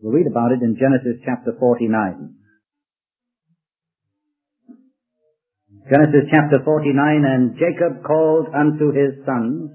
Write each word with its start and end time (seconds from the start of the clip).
We'll 0.00 0.12
read 0.12 0.30
about 0.30 0.52
it 0.52 0.62
in 0.62 0.78
Genesis 0.78 1.20
chapter 1.24 1.58
49. 1.58 2.34
Genesis 5.90 6.30
chapter 6.32 6.62
49, 6.64 7.24
and 7.26 7.58
Jacob 7.58 8.04
called 8.06 8.46
unto 8.54 8.92
his 8.92 9.24
sons 9.26 9.70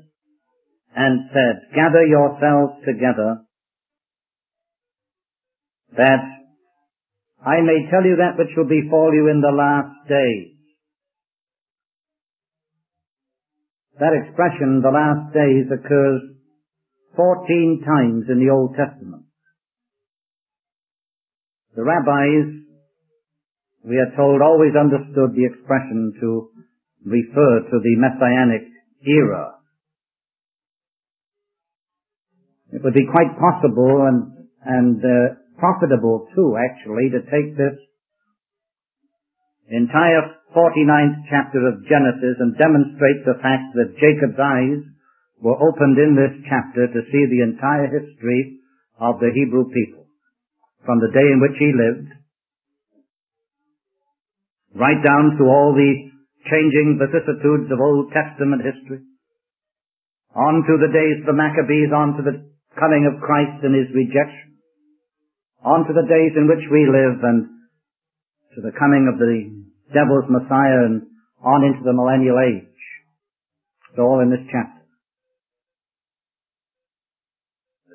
and 0.96 1.29
said, 1.33 1.75
Gather 1.75 2.05
yourselves 2.05 2.86
together 2.88 3.41
that 5.97 6.24
I 7.46 7.60
may 7.60 7.90
tell 7.92 8.05
you 8.05 8.15
that 8.24 8.37
which 8.37 8.55
will 8.55 8.69
befall 8.69 9.12
you 9.13 9.28
in 9.28 9.42
the 9.42 9.51
last 9.51 10.08
days. 10.08 10.55
That 13.99 14.15
expression, 14.24 14.81
the 14.81 14.90
last 14.90 15.33
days, 15.33 15.67
occurs 15.67 16.21
14 17.17 17.84
times 17.85 18.26
in 18.30 18.40
the 18.40 18.52
Old 18.53 18.76
Testament. 18.77 19.23
The 21.76 21.82
rabbis, 21.82 22.70
we 23.82 23.98
are 23.98 24.13
told, 24.16 24.41
always 24.45 24.77
understood 24.77 25.34
the 25.34 25.50
expression 25.50 26.13
to 26.22 26.49
refer 27.04 27.66
to 27.66 27.77
the 27.82 27.96
Messianic 27.98 28.70
era. 29.02 29.58
It 32.72 32.82
would 32.84 32.94
be 32.94 33.09
quite 33.09 33.34
possible 33.41 34.05
and, 34.05 34.49
and 34.62 35.02
uh, 35.02 35.41
profitable 35.58 36.30
too, 36.36 36.58
actually, 36.62 37.09
to 37.09 37.26
take 37.26 37.58
this 37.58 37.77
entire 39.70 40.30
49th 40.54 41.26
chapter 41.30 41.68
of 41.74 41.82
Genesis 41.90 42.38
and 42.38 42.54
demonstrate 42.62 43.26
the 43.26 43.41
fact 43.41 43.74
that 43.74 43.98
Jacob's 43.98 44.38
eyes 44.38 44.85
were 45.41 45.58
opened 45.58 45.98
in 45.98 46.13
this 46.13 46.38
chapter 46.46 46.85
to 46.85 47.02
see 47.10 47.26
the 47.26 47.41
entire 47.41 47.90
history 47.90 48.62
of 49.02 49.20
the 49.20 49.34
Hebrew 49.34 49.66
people 49.74 50.02
from 50.86 51.00
the 51.00 51.12
day 51.12 51.28
in 51.28 51.40
which 51.40 51.58
he 51.60 51.72
lived 51.72 52.10
right 54.76 55.02
down 55.05 55.38
to 55.38 55.44
all 55.48 55.74
the 55.74 55.91
changing 56.49 56.99
vicissitudes 56.99 57.71
of 57.71 57.80
Old 57.80 58.12
Testament 58.12 58.62
history 58.62 59.04
on 60.35 60.66
to 60.66 60.76
the 60.82 60.90
days 60.90 61.22
of 61.22 61.30
the 61.30 61.38
Maccabees, 61.38 61.94
on 61.94 62.18
to 62.18 62.24
the 62.26 62.41
coming 62.74 63.05
of 63.05 63.22
Christ 63.22 63.62
and 63.62 63.77
his 63.77 63.88
rejection 63.94 64.53
on 65.63 65.88
to 65.88 65.94
the 65.95 66.03
days 66.03 66.35
in 66.35 66.47
which 66.47 66.63
we 66.67 66.83
live 66.91 67.23
and 67.23 67.47
to 68.55 68.59
the 68.61 68.75
coming 68.75 69.07
of 69.07 69.17
the 69.17 69.47
devil's 69.95 70.27
Messiah 70.27 70.91
and 70.91 71.07
on 71.39 71.63
into 71.63 71.83
the 71.83 71.95
millennial 71.95 72.35
age. 72.39 72.67
It's 73.89 74.00
all 74.00 74.19
in 74.19 74.29
this 74.29 74.44
chapter. 74.52 74.83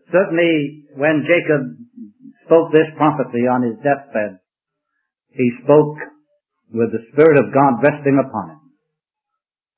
Certainly, 0.08 0.88
when 0.96 1.28
Jacob 1.28 1.76
spoke 2.48 2.72
this 2.72 2.88
prophecy 2.96 3.44
on 3.44 3.62
his 3.62 3.76
deathbed, 3.84 4.40
he 5.36 5.52
spoke 5.62 6.00
with 6.72 6.90
the 6.90 7.04
Spirit 7.12 7.36
of 7.38 7.52
God 7.52 7.84
resting 7.84 8.16
upon 8.16 8.56
him 8.56 8.62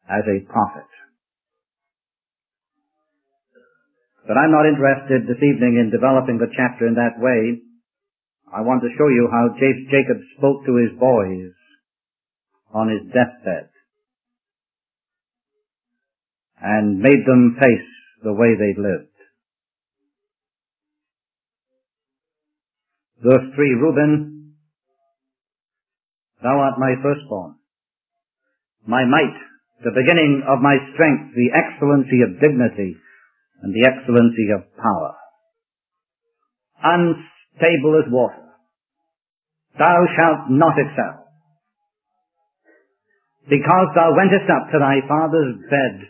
as 0.06 0.24
a 0.26 0.46
prophet. 0.46 0.86
But 4.26 4.38
I'm 4.38 4.54
not 4.54 4.70
interested 4.70 5.26
this 5.26 5.42
evening 5.42 5.82
in 5.82 5.90
developing 5.90 6.38
the 6.38 6.54
chapter 6.54 6.86
in 6.86 6.94
that 6.94 7.18
way. 7.18 7.58
I 8.46 8.62
want 8.62 8.82
to 8.82 8.94
show 8.94 9.08
you 9.10 9.26
how 9.30 9.54
Jacob 9.58 10.22
spoke 10.38 10.66
to 10.66 10.78
his 10.78 10.94
boys 10.98 11.50
on 12.72 12.90
his 12.90 13.02
deathbed 13.10 13.70
and 16.62 16.98
made 16.98 17.26
them 17.26 17.56
face 17.60 17.90
the 18.22 18.32
way 18.32 18.54
they'd 18.54 18.78
lived. 18.78 19.09
Verse 23.22 23.46
3, 23.54 23.74
Reuben, 23.80 24.54
thou 26.42 26.56
art 26.56 26.78
my 26.78 26.94
firstborn, 27.02 27.56
my 28.86 29.04
might, 29.04 29.36
the 29.84 29.92
beginning 29.92 30.42
of 30.48 30.60
my 30.60 30.76
strength, 30.94 31.36
the 31.36 31.52
excellency 31.52 32.24
of 32.24 32.40
dignity, 32.40 32.96
and 33.62 33.74
the 33.74 33.84
excellency 33.88 34.48
of 34.56 34.64
power 34.76 35.20
Unstable 36.82 38.00
as 38.00 38.10
water. 38.10 38.48
Thou 39.78 39.98
shalt 40.16 40.50
not 40.50 40.78
excel. 40.78 41.28
Because 43.48 43.88
thou 43.94 44.16
wentest 44.16 44.48
up 44.48 44.72
to 44.72 44.78
thy 44.78 45.04
father's 45.06 45.56
bed, 45.68 46.08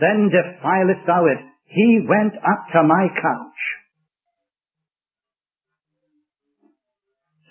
then 0.00 0.30
defilest 0.30 1.06
thou 1.06 1.26
it. 1.26 1.38
He 1.66 2.06
went 2.08 2.34
up 2.34 2.66
to 2.72 2.82
my 2.82 3.06
couch. 3.14 3.60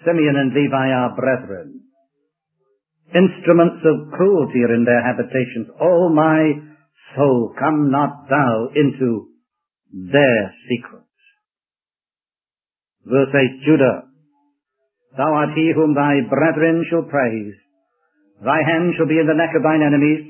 Simeon 0.06 0.36
and 0.36 0.54
Levi 0.54 0.88
are 0.92 1.16
brethren. 1.16 1.82
Instruments 3.10 3.82
of 3.84 4.12
cruelty 4.14 4.64
are 4.64 4.76
in 4.76 4.86
their 4.86 5.02
habitations. 5.02 5.68
O 5.82 6.10
my 6.10 6.54
soul, 7.16 7.54
come 7.58 7.90
not 7.92 8.30
thou 8.30 8.70
into 8.76 9.30
their 9.92 10.54
secret. 10.70 11.04
Verse 13.06 13.34
8, 13.34 13.66
Judah, 13.66 14.04
Thou 15.18 15.34
art 15.34 15.50
he 15.56 15.72
whom 15.74 15.96
thy 15.96 16.22
brethren 16.30 16.86
shall 16.90 17.10
praise. 17.10 17.56
Thy 18.44 18.62
hand 18.62 18.94
shall 18.96 19.08
be 19.08 19.20
in 19.20 19.28
the 19.28 19.34
neck 19.34 19.52
of 19.58 19.64
thine 19.64 19.82
enemies. 19.82 20.30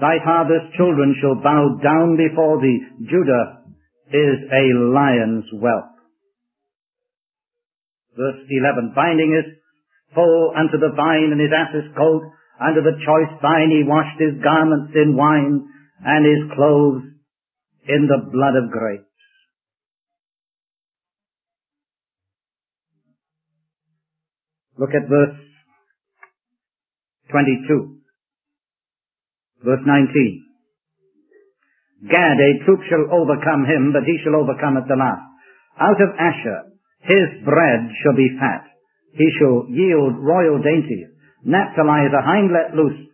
Thy 0.00 0.18
father's 0.24 0.66
children 0.76 1.14
shall 1.20 1.36
bow 1.36 1.78
down 1.82 2.16
before 2.16 2.60
thee. 2.60 2.82
Judah 3.06 3.62
is 4.10 4.36
a 4.50 4.64
lion's 4.90 5.44
whelp. 5.54 5.91
Verse 8.16 8.44
11, 8.48 8.92
binding 8.94 9.32
his 9.32 9.48
foal 10.14 10.52
unto 10.56 10.76
the 10.76 10.92
vine 10.94 11.32
and 11.32 11.40
his 11.40 11.52
ass's 11.52 11.88
coat, 11.96 12.22
under 12.60 12.82
the 12.82 13.00
choice 13.04 13.32
vine 13.40 13.70
he 13.70 13.82
washed 13.88 14.20
his 14.20 14.36
garments 14.42 14.92
in 14.94 15.16
wine 15.16 15.64
and 16.04 16.22
his 16.26 16.52
clothes 16.54 17.02
in 17.88 18.06
the 18.06 18.30
blood 18.30 18.54
of 18.56 18.70
grapes. 18.70 19.08
Look 24.78 24.90
at 24.90 25.08
verse 25.08 25.38
22. 27.30 27.98
Verse 29.64 29.80
19. 29.86 30.44
Gad, 32.10 32.36
a 32.36 32.64
troop 32.64 32.80
shall 32.90 33.06
overcome 33.14 33.64
him, 33.64 33.92
but 33.92 34.02
he 34.02 34.18
shall 34.22 34.34
overcome 34.34 34.76
at 34.76 34.88
the 34.88 34.98
last. 34.98 35.22
Out 35.78 36.02
of 36.02 36.10
Asher, 36.18 36.71
his 37.02 37.42
bread 37.44 37.80
shall 38.02 38.14
be 38.14 38.30
fat. 38.38 38.62
He 39.14 39.26
shall 39.38 39.66
yield 39.68 40.22
royal 40.22 40.62
dainties. 40.62 41.10
Naphtali 41.44 42.06
is 42.06 42.14
a 42.14 42.22
hind 42.22 42.50
let 42.54 42.78
loose. 42.78 43.10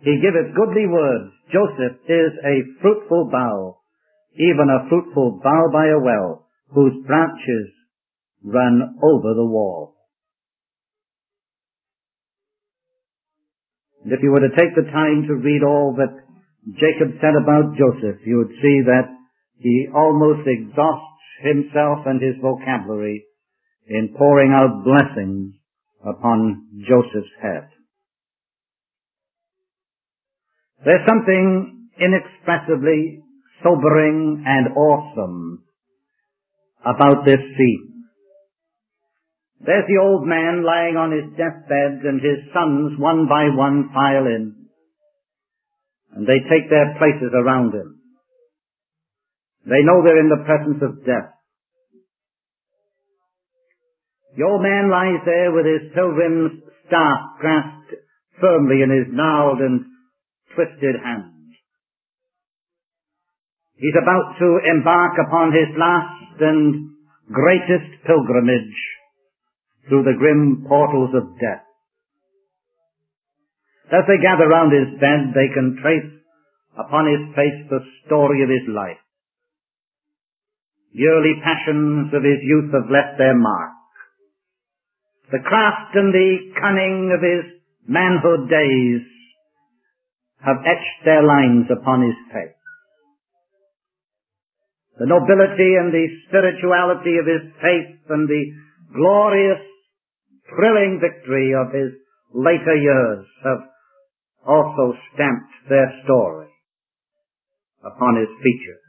He 0.00 0.22
giveth 0.22 0.54
goodly 0.54 0.86
words. 0.86 1.34
Joseph 1.50 1.98
is 2.08 2.32
a 2.46 2.62
fruitful 2.80 3.28
bough, 3.30 3.78
even 4.38 4.70
a 4.70 4.88
fruitful 4.88 5.40
bough 5.42 5.70
by 5.72 5.88
a 5.88 5.98
well, 5.98 6.46
whose 6.70 7.04
branches 7.06 7.68
run 8.44 8.96
over 9.02 9.34
the 9.34 9.44
wall. 9.44 9.94
And 14.04 14.12
if 14.12 14.20
you 14.22 14.30
were 14.30 14.40
to 14.40 14.56
take 14.58 14.74
the 14.74 14.90
time 14.90 15.26
to 15.28 15.34
read 15.34 15.62
all 15.62 15.94
that 15.98 16.14
Jacob 16.78 17.18
said 17.20 17.34
about 17.34 17.76
Joseph, 17.76 18.22
you 18.24 18.38
would 18.38 18.54
see 18.62 18.82
that 18.86 19.10
he 19.58 19.88
almost 19.94 20.46
exhausts 20.46 21.22
himself 21.42 22.06
and 22.06 22.22
his 22.22 22.34
vocabulary 22.40 23.24
in 23.86 24.14
pouring 24.16 24.52
out 24.54 24.84
blessings 24.84 25.54
upon 26.04 26.68
Joseph's 26.88 27.32
head. 27.40 27.68
There's 30.84 31.06
something 31.08 31.88
inexpressibly 31.98 33.22
sobering 33.62 34.42
and 34.46 34.76
awesome 34.76 35.62
about 36.84 37.24
this 37.24 37.38
scene. 37.38 37.92
There's 39.64 39.86
the 39.86 40.02
old 40.02 40.26
man 40.26 40.64
lying 40.66 40.96
on 40.98 41.14
his 41.14 41.30
deathbed 41.38 42.02
and 42.02 42.18
his 42.18 42.50
sons 42.50 42.98
one 42.98 43.28
by 43.28 43.46
one 43.54 43.90
file 43.94 44.26
in. 44.26 44.66
And 46.14 46.26
they 46.26 46.42
take 46.50 46.68
their 46.68 46.98
places 46.98 47.30
around 47.32 47.72
him. 47.72 48.00
They 49.64 49.86
know 49.86 50.02
they're 50.04 50.18
in 50.18 50.28
the 50.28 50.44
presence 50.44 50.82
of 50.82 51.06
death. 51.06 51.30
Old 54.40 54.62
man 54.62 54.88
lies 54.88 55.20
there 55.26 55.52
with 55.52 55.66
his 55.66 55.92
pilgrim's 55.92 56.62
staff 56.88 57.36
grasped 57.38 58.00
firmly 58.40 58.80
in 58.80 58.88
his 58.88 59.12
gnarled 59.12 59.60
and 59.60 59.84
twisted 60.54 60.96
hand. 61.04 61.52
He's 63.76 63.98
about 64.00 64.38
to 64.38 64.60
embark 64.70 65.18
upon 65.26 65.52
his 65.52 65.68
last 65.76 66.40
and 66.40 66.96
greatest 67.30 68.06
pilgrimage 68.06 68.78
through 69.88 70.04
the 70.04 70.16
grim 70.18 70.64
portals 70.68 71.10
of 71.14 71.36
death. 71.36 71.66
As 73.92 74.04
they 74.08 74.22
gather 74.22 74.48
round 74.48 74.72
his 74.72 74.98
bed, 74.98 75.34
they 75.34 75.52
can 75.52 75.76
trace 75.82 76.08
upon 76.78 77.04
his 77.04 77.34
face 77.36 77.68
the 77.68 77.84
story 78.06 78.42
of 78.42 78.48
his 78.48 78.64
life. 78.72 79.02
The 80.94 81.08
early 81.08 81.36
passions 81.44 82.14
of 82.14 82.22
his 82.22 82.40
youth 82.40 82.72
have 82.72 82.88
left 82.88 83.18
their 83.18 83.36
mark. 83.36 83.81
The 85.32 85.40
craft 85.40 85.96
and 85.96 86.12
the 86.12 86.52
cunning 86.60 87.08
of 87.08 87.24
his 87.24 87.44
manhood 87.88 88.52
days 88.52 89.00
have 90.44 90.60
etched 90.60 91.00
their 91.04 91.24
lines 91.24 91.66
upon 91.72 92.02
his 92.02 92.18
face. 92.28 92.62
The 94.98 95.06
nobility 95.08 95.80
and 95.80 95.88
the 95.88 96.06
spirituality 96.28 97.16
of 97.16 97.24
his 97.24 97.48
faith 97.64 97.96
and 98.10 98.28
the 98.28 98.44
glorious, 98.92 99.64
thrilling 100.52 101.00
victory 101.00 101.54
of 101.56 101.72
his 101.72 101.96
later 102.34 102.76
years 102.76 103.24
have 103.44 103.64
also 104.46 104.92
stamped 105.14 105.52
their 105.70 105.88
story 106.04 106.52
upon 107.80 108.20
his 108.20 108.28
features. 108.36 108.84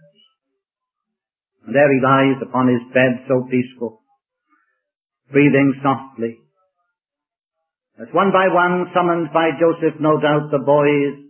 And 1.66 1.74
there 1.74 1.88
he 1.88 2.04
lies 2.04 2.42
upon 2.44 2.68
his 2.68 2.84
bed 2.94 3.24
so 3.30 3.48
peaceful, 3.50 4.03
breathing 5.34 5.74
softly. 5.82 6.38
As 8.00 8.08
one 8.14 8.32
by 8.32 8.48
one, 8.54 8.88
summoned 8.94 9.34
by 9.34 9.50
Joseph, 9.60 10.00
no 10.00 10.22
doubt 10.22 10.50
the 10.50 10.64
boys 10.64 11.24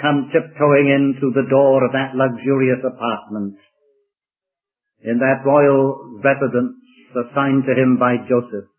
come 0.00 0.30
tiptoeing 0.30 0.88
in 0.88 1.16
through 1.18 1.34
the 1.34 1.48
door 1.50 1.84
of 1.84 1.92
that 1.92 2.14
luxurious 2.14 2.78
apartment 2.84 3.58
in 5.02 5.18
that 5.18 5.42
royal 5.44 6.20
residence 6.22 6.76
assigned 7.14 7.64
to 7.66 7.74
him 7.74 7.98
by 7.98 8.16
Joseph 8.28 8.70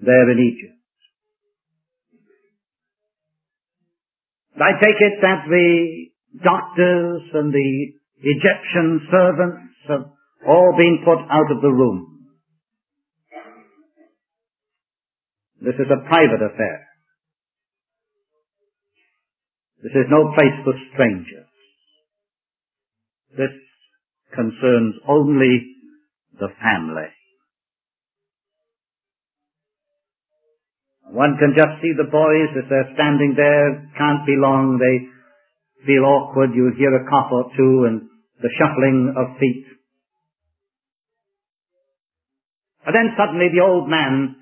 there 0.00 0.30
in 0.30 0.38
Egypt. 0.38 0.80
I 4.60 4.72
take 4.76 5.00
it 5.00 5.16
that 5.22 5.48
the 5.48 6.10
doctors 6.44 7.22
and 7.32 7.52
the 7.52 7.72
Egyptian 8.20 9.08
servants 9.10 9.72
have 9.88 10.04
all 10.46 10.74
been 10.76 11.00
put 11.04 11.18
out 11.30 11.50
of 11.50 11.62
the 11.62 11.72
room. 11.72 12.09
This 15.60 15.74
is 15.76 15.92
a 15.92 16.08
private 16.08 16.40
affair. 16.40 16.88
This 19.82 19.92
is 19.92 20.08
no 20.08 20.32
place 20.32 20.56
for 20.64 20.72
strangers. 20.92 21.48
This 23.36 23.52
concerns 24.34 24.94
only 25.06 25.76
the 26.38 26.48
family. 26.60 27.12
One 31.12 31.36
can 31.36 31.52
just 31.56 31.82
see 31.82 31.92
the 31.96 32.08
boys 32.08 32.56
as 32.56 32.68
they're 32.70 32.94
standing 32.94 33.34
there, 33.36 33.90
can't 33.98 34.24
be 34.24 34.36
long, 34.38 34.78
they 34.78 35.10
feel 35.84 36.04
awkward, 36.04 36.54
you 36.54 36.72
hear 36.78 36.94
a 36.94 37.08
cough 37.08 37.32
or 37.32 37.50
two 37.56 37.84
and 37.84 38.08
the 38.40 38.48
shuffling 38.56 39.12
of 39.16 39.36
feet. 39.38 39.66
And 42.86 42.94
then 42.94 43.12
suddenly 43.18 43.48
the 43.52 43.64
old 43.64 43.90
man 43.90 44.39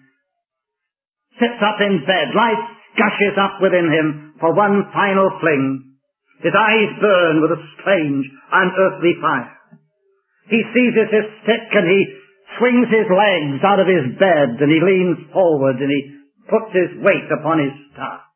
sits 1.39 1.61
up 1.63 1.79
in 1.81 2.05
bed, 2.05 2.35
life 2.35 2.63
gushes 2.99 3.39
up 3.39 3.63
within 3.63 3.91
him 3.91 4.35
for 4.43 4.55
one 4.55 4.91
final 4.93 5.31
fling. 5.41 5.99
His 6.43 6.55
eyes 6.55 6.91
burn 7.03 7.43
with 7.43 7.55
a 7.55 7.65
strange, 7.79 8.27
unearthly 8.53 9.19
fire. 9.23 9.55
He 10.51 10.63
seizes 10.75 11.11
his 11.11 11.27
stick 11.43 11.67
and 11.75 11.87
he 11.87 12.01
swings 12.59 12.89
his 12.89 13.11
legs 13.11 13.61
out 13.63 13.83
of 13.83 13.91
his 13.91 14.19
bed 14.19 14.59
and 14.63 14.71
he 14.71 14.81
leans 14.81 15.19
forward 15.33 15.77
and 15.79 15.91
he 15.91 16.03
puts 16.49 16.73
his 16.73 16.95
weight 17.03 17.29
upon 17.29 17.59
his 17.59 17.75
staff. 17.93 18.29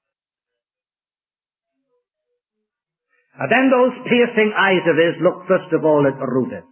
And 3.38 3.48
then 3.50 3.72
those 3.72 3.96
piercing 4.06 4.52
eyes 4.52 4.84
of 4.84 4.96
his 5.00 5.16
look 5.24 5.48
first 5.48 5.72
of 5.72 5.84
all 5.84 6.04
at 6.06 6.20
Reuben, 6.20 6.62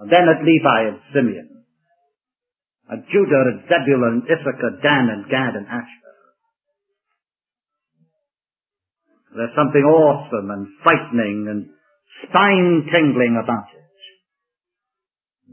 and 0.00 0.08
then 0.08 0.30
at 0.30 0.46
Levi 0.46 0.80
and 0.86 1.00
Simeon, 1.12 1.59
at 2.90 3.06
Judah 3.06 3.42
and 3.54 3.62
Zebulun, 3.70 4.26
Issachar, 4.26 4.82
Dan 4.82 5.08
and 5.14 5.30
Gad 5.30 5.54
and 5.54 5.66
Asher. 5.66 6.10
There's 9.36 9.54
something 9.54 9.86
awesome 9.86 10.50
and 10.50 10.66
frightening 10.82 11.46
and 11.48 11.70
spine-tingling 12.26 13.40
about 13.42 13.70
it. 13.70 13.80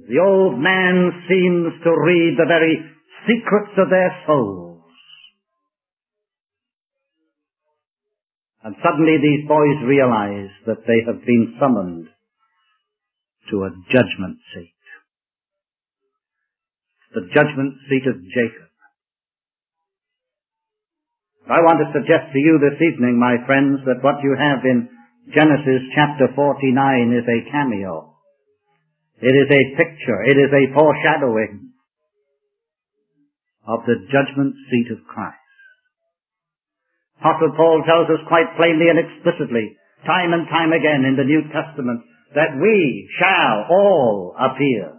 The 0.09 0.19
old 0.19 0.57
man 0.59 1.11
seems 1.29 1.83
to 1.83 1.91
read 1.91 2.37
the 2.37 2.47
very 2.47 2.81
secrets 3.27 3.73
of 3.77 3.89
their 3.89 4.11
souls. 4.25 4.81
And 8.63 8.75
suddenly 8.83 9.17
these 9.21 9.47
boys 9.47 9.77
realize 9.85 10.49
that 10.65 10.85
they 10.87 11.05
have 11.05 11.25
been 11.25 11.55
summoned 11.59 12.07
to 13.51 13.63
a 13.63 13.69
judgment 13.93 14.37
seat. 14.53 14.76
The 17.13 17.29
judgment 17.33 17.73
seat 17.87 18.03
of 18.07 18.19
Jacob. 18.35 18.67
I 21.47 21.63
want 21.63 21.79
to 21.79 21.95
suggest 21.95 22.35
to 22.35 22.39
you 22.39 22.59
this 22.59 22.75
evening, 22.83 23.15
my 23.15 23.39
friends, 23.47 23.79
that 23.87 24.03
what 24.03 24.19
you 24.19 24.35
have 24.35 24.67
in 24.67 24.91
Genesis 25.31 25.87
chapter 25.95 26.27
49 26.35 26.75
is 27.15 27.23
a 27.23 27.47
cameo. 27.47 28.19
It 29.23 29.31
is 29.31 29.47
a 29.47 29.75
picture. 29.79 30.19
It 30.27 30.35
is 30.35 30.51
a 30.51 30.75
foreshadowing 30.75 31.71
of 33.65 33.87
the 33.87 34.03
judgment 34.11 34.55
seat 34.67 34.91
of 34.91 35.07
Christ. 35.07 35.39
Apostle 37.19 37.55
Paul 37.55 37.83
tells 37.87 38.11
us 38.11 38.27
quite 38.27 38.59
plainly 38.59 38.91
and 38.91 38.99
explicitly, 38.99 39.75
time 40.05 40.35
and 40.35 40.47
time 40.51 40.75
again 40.75 41.07
in 41.07 41.15
the 41.15 41.23
New 41.23 41.47
Testament, 41.55 42.03
that 42.35 42.59
we 42.59 43.07
shall 43.17 43.65
all 43.71 44.35
appear 44.35 44.96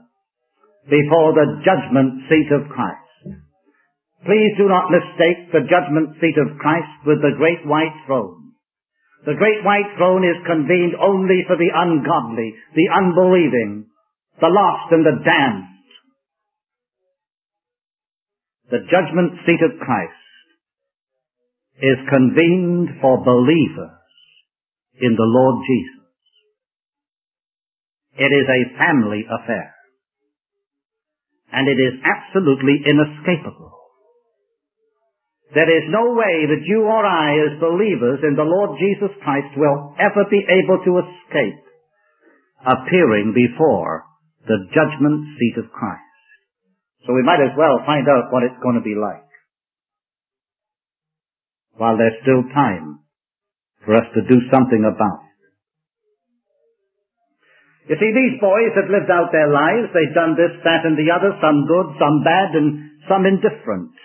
before 0.88 1.36
the 1.36 1.60
judgment 1.64 2.24
seat 2.32 2.48
of 2.52 2.68
Christ. 2.72 3.08
Please 4.24 4.52
do 4.58 4.66
not 4.66 4.90
mistake 4.90 5.52
the 5.52 5.68
judgment 5.68 6.16
seat 6.20 6.36
of 6.40 6.58
Christ 6.58 7.06
with 7.06 7.20
the 7.22 7.36
great 7.36 7.62
white 7.64 7.94
throne. 8.06 8.56
The 9.26 9.36
great 9.38 9.62
white 9.64 9.94
throne 9.96 10.24
is 10.24 10.46
convened 10.48 10.96
only 11.00 11.44
for 11.46 11.56
the 11.56 11.70
ungodly, 11.74 12.54
the 12.74 12.88
unbelieving, 12.88 13.86
the 14.40 14.48
lost 14.48 14.92
and 14.92 15.04
the 15.04 15.22
damned. 15.22 15.64
The 18.70 18.84
judgment 18.90 19.40
seat 19.46 19.60
of 19.64 19.80
Christ 19.80 20.12
is 21.80 21.98
convened 22.12 23.00
for 23.00 23.24
believers 23.24 24.02
in 25.00 25.14
the 25.14 25.28
Lord 25.28 25.64
Jesus. 25.66 25.98
It 28.18 28.34
is 28.34 28.46
a 28.50 28.78
family 28.78 29.24
affair. 29.30 29.77
And 31.52 31.68
it 31.68 31.80
is 31.80 32.00
absolutely 32.04 32.84
inescapable. 32.84 33.72
There 35.54 35.68
is 35.68 35.88
no 35.88 36.12
way 36.12 36.44
that 36.44 36.66
you 36.68 36.84
or 36.84 37.04
I 37.06 37.32
as 37.48 37.60
believers 37.60 38.20
in 38.20 38.36
the 38.36 38.44
Lord 38.44 38.76
Jesus 38.76 39.16
Christ 39.24 39.56
will 39.56 39.96
ever 39.96 40.28
be 40.28 40.44
able 40.44 40.84
to 40.84 41.00
escape 41.00 41.64
appearing 42.60 43.32
before 43.32 44.04
the 44.44 44.68
judgment 44.76 45.24
seat 45.40 45.56
of 45.56 45.72
Christ. 45.72 46.04
So 47.06 47.14
we 47.14 47.24
might 47.24 47.40
as 47.40 47.56
well 47.56 47.80
find 47.86 48.04
out 48.08 48.28
what 48.28 48.44
it's 48.44 48.60
going 48.62 48.76
to 48.76 48.84
be 48.84 48.94
like 48.94 49.24
while 51.78 51.96
there's 51.96 52.20
still 52.22 52.42
time 52.52 52.98
for 53.86 53.94
us 53.94 54.04
to 54.12 54.20
do 54.28 54.36
something 54.52 54.84
about 54.84 55.24
it. 55.24 55.27
You 57.88 57.96
see, 57.96 58.12
these 58.12 58.36
boys 58.36 58.76
had 58.76 58.92
lived 58.92 59.08
out 59.08 59.32
their 59.32 59.48
lives. 59.48 59.88
They'd 59.96 60.12
done 60.12 60.36
this, 60.36 60.52
that, 60.60 60.84
and 60.84 60.92
the 60.92 61.08
other, 61.08 61.32
some 61.40 61.64
good, 61.64 61.96
some 61.96 62.20
bad, 62.20 62.52
and 62.52 63.00
some 63.08 63.24
indifferent. 63.24 63.96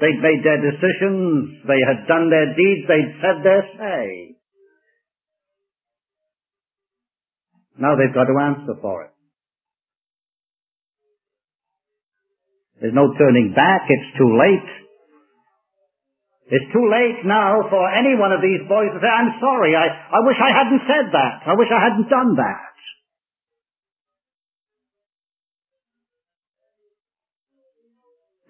They'd 0.00 0.20
made 0.20 0.44
their 0.44 0.60
decisions. 0.60 1.64
They 1.64 1.80
had 1.80 2.04
done 2.04 2.28
their 2.28 2.52
deeds. 2.52 2.84
They'd 2.84 3.16
said 3.24 3.40
their 3.40 3.64
say. 3.80 4.36
Now 7.80 7.96
they've 7.96 8.12
got 8.12 8.28
to 8.28 8.36
answer 8.36 8.76
for 8.82 9.04
it. 9.04 9.10
There's 12.80 12.94
no 12.94 13.08
turning 13.16 13.54
back. 13.56 13.88
It's 13.88 14.18
too 14.18 14.36
late. 14.36 14.83
It's 16.46 16.68
too 16.76 16.86
late 16.92 17.24
now 17.24 17.64
for 17.72 17.88
any 17.88 18.12
one 18.20 18.32
of 18.32 18.44
these 18.44 18.60
boys 18.68 18.92
to 18.92 19.00
say, 19.00 19.08
I'm 19.08 19.32
sorry, 19.40 19.72
I, 19.72 19.88
I 19.88 20.20
wish 20.28 20.36
I 20.36 20.52
hadn't 20.52 20.84
said 20.84 21.08
that. 21.12 21.48
I 21.48 21.54
wish 21.56 21.68
I 21.72 21.80
hadn't 21.80 22.10
done 22.12 22.36
that. 22.36 22.72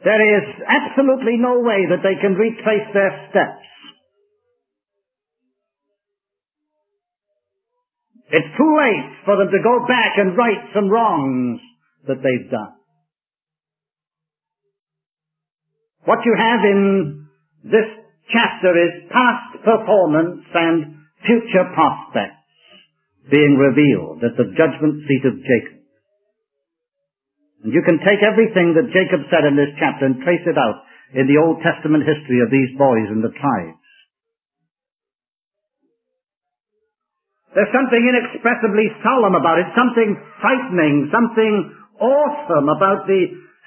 There 0.03 0.21
is 0.21 0.45
absolutely 0.67 1.39
no 1.39 1.61
way 1.61 1.87
that 1.89 2.03
they 2.03 2.21
can 2.21 2.35
retrace 2.35 2.89
their 2.93 3.15
steps. 3.31 3.63
It's 8.31 8.57
too 8.59 8.73
late 8.77 9.07
for 9.25 9.37
them 9.37 9.49
to 9.53 9.61
go 9.63 9.87
back 9.87 10.19
and 10.19 10.37
right 10.37 10.61
some 10.75 10.91
wrongs 10.91 11.61
that 12.09 12.19
they've 12.23 12.51
done. 12.51 12.75
What 16.05 16.19
you 16.25 16.35
have 16.37 16.61
in 16.65 17.24
this 17.65 17.89
chapter 18.29 18.77
is 18.77 19.09
past 19.09 19.65
performance 19.65 20.45
and 20.53 21.01
future 21.25 21.65
prospects. 21.73 22.45
being 23.33 23.57
revealed 23.57 24.21
at 24.21 24.37
the 24.37 24.53
judgment 24.53 25.01
seat 25.09 25.25
of 25.25 25.41
Jacob. 25.41 25.81
And 27.65 27.73
you 27.73 27.81
can 27.81 27.97
take 28.05 28.21
everything 28.21 28.77
that 28.77 28.93
Jacob 28.93 29.25
said 29.33 29.49
in 29.49 29.57
this 29.57 29.73
chapter 29.81 30.05
and 30.05 30.21
trace 30.21 30.45
it 30.45 30.61
out 30.61 30.85
in 31.17 31.25
the 31.25 31.41
Old 31.41 31.65
Testament 31.65 32.05
history 32.05 32.45
of 32.45 32.53
these 32.53 32.77
boys 32.77 33.09
and 33.09 33.25
the 33.25 33.33
tribes. 33.33 33.81
There's 37.57 37.73
something 37.73 38.03
inexpressibly 38.03 38.93
solemn 39.01 39.41
about 39.41 39.63
it, 39.63 39.73
something 39.73 40.21
frightening, 40.43 41.09
something 41.09 41.73
awesome 41.97 42.69
about 42.69 43.09
the 43.09 43.23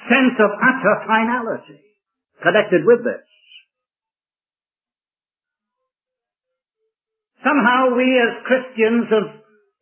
sense 0.06 0.38
of 0.38 0.54
utter 0.54 0.96
finality 1.10 1.82
connected 2.44 2.86
with 2.86 3.02
this. 3.02 3.27
Somehow 7.48 7.96
we 7.96 8.04
as 8.20 8.44
Christians 8.44 9.08
have 9.08 9.32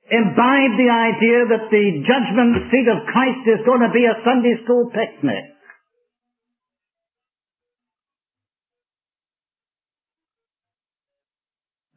imbibed 0.06 0.78
the 0.78 0.92
idea 0.94 1.50
that 1.50 1.66
the 1.74 1.86
judgment 2.06 2.70
seat 2.70 2.86
of 2.86 3.10
Christ 3.10 3.42
is 3.50 3.66
going 3.66 3.82
to 3.82 3.90
be 3.90 4.06
a 4.06 4.22
Sunday 4.22 4.54
school 4.62 4.94
picnic. 4.94 5.50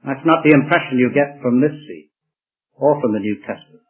That's 0.09 0.25
not 0.25 0.41
the 0.41 0.57
impression 0.57 0.97
you 0.97 1.13
get 1.13 1.37
from 1.43 1.61
this 1.61 1.77
seat 1.85 2.09
or 2.73 2.97
from 3.03 3.13
the 3.13 3.21
New 3.21 3.37
Testament. 3.45 3.85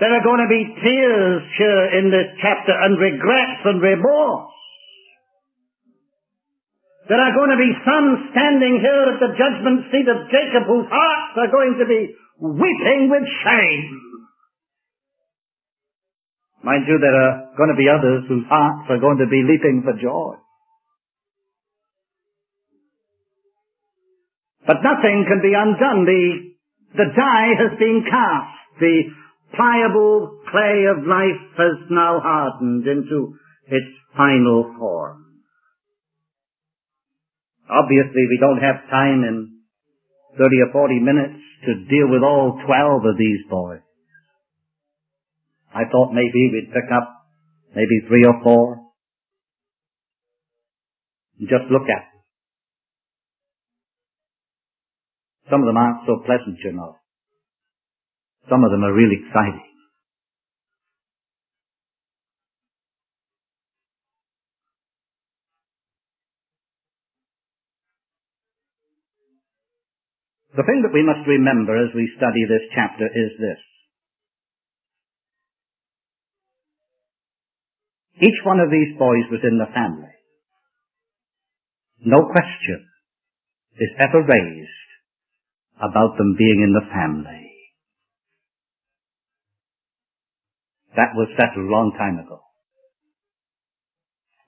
There 0.00 0.08
are 0.08 0.24
going 0.24 0.40
to 0.40 0.48
be 0.48 0.72
tears 0.80 1.42
here 1.60 1.84
in 2.00 2.08
this 2.08 2.32
chapter 2.40 2.72
and 2.72 2.96
regrets 2.96 3.60
and 3.66 3.82
remorse. 3.82 4.61
There 7.08 7.18
are 7.18 7.34
going 7.34 7.50
to 7.50 7.58
be 7.58 7.74
some 7.82 8.30
standing 8.30 8.78
here 8.78 9.04
at 9.10 9.18
the 9.18 9.34
judgment 9.34 9.90
seat 9.90 10.06
of 10.06 10.30
Jacob 10.30 10.70
whose 10.70 10.86
hearts 10.86 11.34
are 11.34 11.50
going 11.50 11.74
to 11.82 11.86
be 11.86 12.14
weeping 12.38 13.10
with 13.10 13.26
shame. 13.42 14.12
Mind 16.62 16.84
you, 16.86 16.98
there 17.02 17.14
are 17.14 17.50
going 17.58 17.70
to 17.74 17.78
be 17.78 17.90
others 17.90 18.22
whose 18.28 18.46
hearts 18.46 18.86
are 18.88 19.02
going 19.02 19.18
to 19.18 19.26
be 19.26 19.42
leaping 19.42 19.82
for 19.82 19.98
joy. 19.98 20.38
But 24.64 24.78
nothing 24.84 25.26
can 25.26 25.42
be 25.42 25.54
undone. 25.58 26.06
The, 26.06 26.54
the 26.94 27.10
die 27.18 27.50
has 27.58 27.78
been 27.80 28.06
cast. 28.08 28.78
The 28.78 29.10
pliable 29.56 30.38
clay 30.52 30.86
of 30.86 31.04
life 31.04 31.42
has 31.58 31.90
now 31.90 32.20
hardened 32.22 32.86
into 32.86 33.34
its 33.66 33.90
final 34.16 34.72
form. 34.78 35.21
Obviously, 37.72 38.28
we 38.28 38.38
don't 38.40 38.60
have 38.60 38.84
time 38.90 39.24
in 39.24 39.64
30 40.36 40.68
or 40.68 40.72
40 40.72 41.00
minutes 41.00 41.40
to 41.64 41.72
deal 41.88 42.08
with 42.12 42.22
all 42.22 42.60
12 42.66 43.04
of 43.06 43.16
these 43.18 43.40
boys. 43.48 43.80
I 45.74 45.88
thought 45.90 46.12
maybe 46.12 46.52
we'd 46.52 46.72
pick 46.72 46.92
up 46.92 47.08
maybe 47.74 48.04
three 48.08 48.24
or 48.28 48.36
four 48.44 48.92
and 51.38 51.48
just 51.48 51.70
look 51.72 51.88
at 51.88 52.04
them. 52.12 52.20
Some 55.50 55.60
of 55.62 55.66
them 55.66 55.76
aren't 55.76 56.04
so 56.06 56.20
pleasant, 56.24 56.58
you 56.64 56.72
know. 56.72 56.96
Some 58.50 58.64
of 58.64 58.70
them 58.70 58.84
are 58.84 58.92
really 58.92 59.16
exciting. 59.24 59.71
The 70.52 70.64
thing 70.68 70.84
that 70.84 70.92
we 70.92 71.00
must 71.00 71.24
remember 71.24 71.72
as 71.80 71.96
we 71.96 72.12
study 72.20 72.44
this 72.44 72.68
chapter 72.76 73.08
is 73.08 73.32
this. 73.40 73.60
Each 78.20 78.36
one 78.44 78.60
of 78.60 78.68
these 78.68 78.92
boys 78.98 79.24
was 79.32 79.40
in 79.42 79.56
the 79.56 79.72
family. 79.72 80.12
No 82.04 82.28
question 82.28 82.84
is 83.80 83.96
ever 84.04 84.20
raised 84.20 84.88
about 85.80 86.18
them 86.18 86.36
being 86.36 86.60
in 86.60 86.76
the 86.76 86.86
family. 86.92 87.48
That 90.94 91.16
was 91.16 91.32
settled 91.40 91.64
a 91.64 91.72
long 91.72 91.96
time 91.96 92.20
ago. 92.20 92.44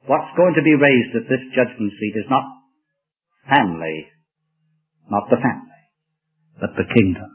What's 0.04 0.36
going 0.36 0.52
to 0.52 0.62
be 0.62 0.76
raised 0.76 1.16
at 1.16 1.30
this 1.32 1.48
judgment 1.56 1.92
seat 1.96 2.20
is 2.20 2.28
not 2.28 2.44
family, 3.48 4.04
not 5.08 5.30
the 5.30 5.40
family 5.40 5.73
but 6.64 6.80
the 6.80 6.88
kingdom. 6.96 7.28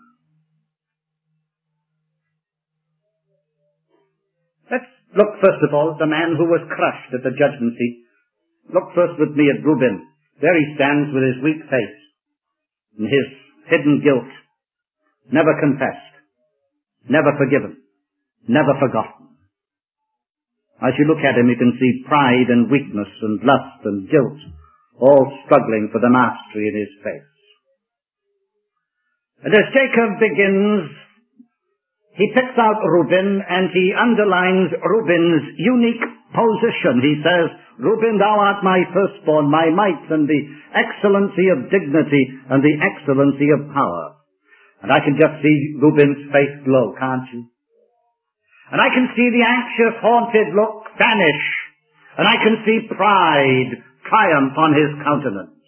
Let's 4.73 4.89
look 5.13 5.37
first 5.37 5.61
of 5.61 5.69
all 5.69 5.93
at 5.93 6.01
the 6.01 6.09
man 6.09 6.33
who 6.33 6.49
was 6.49 6.65
crushed 6.65 7.13
at 7.13 7.21
the 7.21 7.37
judgment 7.37 7.77
seat. 7.77 8.09
Look 8.73 8.89
first 8.97 9.21
with 9.21 9.37
me 9.37 9.53
at 9.53 9.61
Reuben. 9.61 10.09
There 10.41 10.57
he 10.57 10.73
stands 10.73 11.13
with 11.13 11.21
his 11.29 11.37
weak 11.45 11.61
face 11.69 11.99
and 12.97 13.05
his 13.05 13.27
hidden 13.69 14.01
guilt, 14.01 14.33
never 15.29 15.53
confessed, 15.61 16.13
never 17.05 17.37
forgiven, 17.37 17.85
never 18.49 18.73
forgotten. 18.81 19.37
As 20.81 20.97
you 20.97 21.05
look 21.05 21.21
at 21.21 21.37
him, 21.37 21.53
you 21.53 21.59
can 21.59 21.77
see 21.77 22.07
pride 22.09 22.49
and 22.49 22.71
weakness 22.71 23.13
and 23.21 23.45
lust 23.45 23.81
and 23.85 24.09
guilt 24.09 24.41
all 24.97 25.29
struggling 25.45 25.93
for 25.93 26.01
the 26.01 26.09
mastery 26.09 26.65
in 26.73 26.75
his 26.81 26.93
face. 27.05 27.28
And 29.43 29.51
as 29.55 29.71
Jacob 29.71 30.19
begins, 30.19 30.91
he 32.19 32.27
picks 32.35 32.57
out 32.59 32.83
Reuben 32.83 33.39
and 33.39 33.71
he 33.71 33.95
underlines 33.95 34.75
Reuben's 34.75 35.55
unique 35.55 36.03
position. 36.35 36.99
He 36.99 37.15
says, 37.23 37.47
Reuben, 37.79 38.19
thou 38.19 38.35
art 38.35 38.59
my 38.63 38.83
firstborn, 38.91 39.47
my 39.47 39.71
might, 39.71 40.03
and 40.11 40.27
the 40.27 40.43
excellency 40.75 41.47
of 41.47 41.71
dignity 41.71 42.27
and 42.51 42.59
the 42.59 42.75
excellency 42.83 43.47
of 43.55 43.71
power. 43.71 44.19
And 44.83 44.91
I 44.91 44.99
can 44.99 45.15
just 45.15 45.39
see 45.39 45.79
Reuben's 45.79 46.27
face 46.31 46.55
glow, 46.67 46.95
can't 46.99 47.27
you? 47.31 47.47
And 48.71 48.79
I 48.79 48.91
can 48.91 49.07
see 49.15 49.27
the 49.31 49.43
anxious, 49.43 49.95
haunted 50.03 50.51
look 50.55 50.91
vanish. 50.99 51.45
And 52.19 52.27
I 52.27 52.35
can 52.43 52.55
see 52.67 52.91
pride 52.91 53.71
triumph 54.07 54.55
on 54.59 54.71
his 54.75 54.91
countenance. 55.03 55.58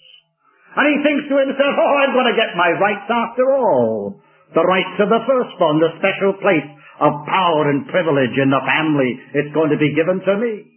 And 0.72 0.86
he 0.88 1.04
thinks 1.04 1.28
to 1.28 1.36
himself, 1.36 1.74
oh, 1.75 1.94
I'm 2.00 2.16
going 2.16 2.32
to 2.32 2.40
get 2.40 2.56
my 2.56 2.72
rights 2.80 3.08
after 3.12 3.44
all. 3.51 4.24
The 4.56 4.63
rights 4.63 4.96
of 5.04 5.12
the 5.12 5.24
firstborn, 5.28 5.84
the 5.84 6.00
special 6.00 6.32
place 6.40 6.68
of 7.04 7.28
power 7.28 7.68
and 7.72 7.92
privilege 7.92 8.36
in 8.40 8.48
the 8.48 8.63
family, 8.63 9.20
it's 9.36 9.51
going 9.51 9.72
to 9.75 9.80
be 9.80 9.92
given 9.92 10.24
to 10.24 10.34
me. 10.40 10.72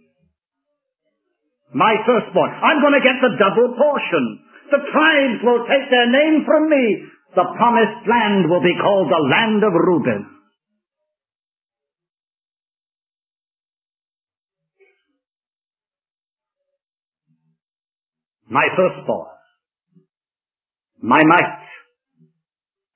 My 1.71 1.95
firstborn, 2.03 2.51
I'm 2.59 2.83
going 2.83 2.95
to 2.99 3.07
get 3.07 3.19
the 3.23 3.39
double 3.39 3.71
portion. 3.75 4.23
The 4.71 4.83
tribes 4.91 5.39
will 5.43 5.63
take 5.67 5.87
their 5.87 6.11
name 6.11 6.43
from 6.43 6.67
me. 6.67 7.07
The 7.35 7.47
promised 7.55 8.03
land 8.07 8.51
will 8.51 8.63
be 8.63 8.75
called 8.79 9.07
the 9.11 9.23
land 9.31 9.63
of 9.63 9.71
Reuben. 9.75 10.27
My 18.47 18.67
firstborn 18.75 19.34
my 21.05 21.21
might, 21.21 21.61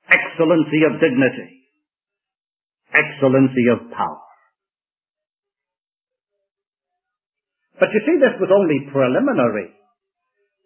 excellency 0.10 0.82
of 0.90 0.98
dignity, 0.98 1.50
excellency 2.90 3.66
of 3.70 3.94
power. 3.94 4.26
But 7.78 7.94
you 7.94 8.02
see, 8.04 8.18
this 8.18 8.36
was 8.42 8.50
only 8.50 8.90
preliminary. 8.90 9.70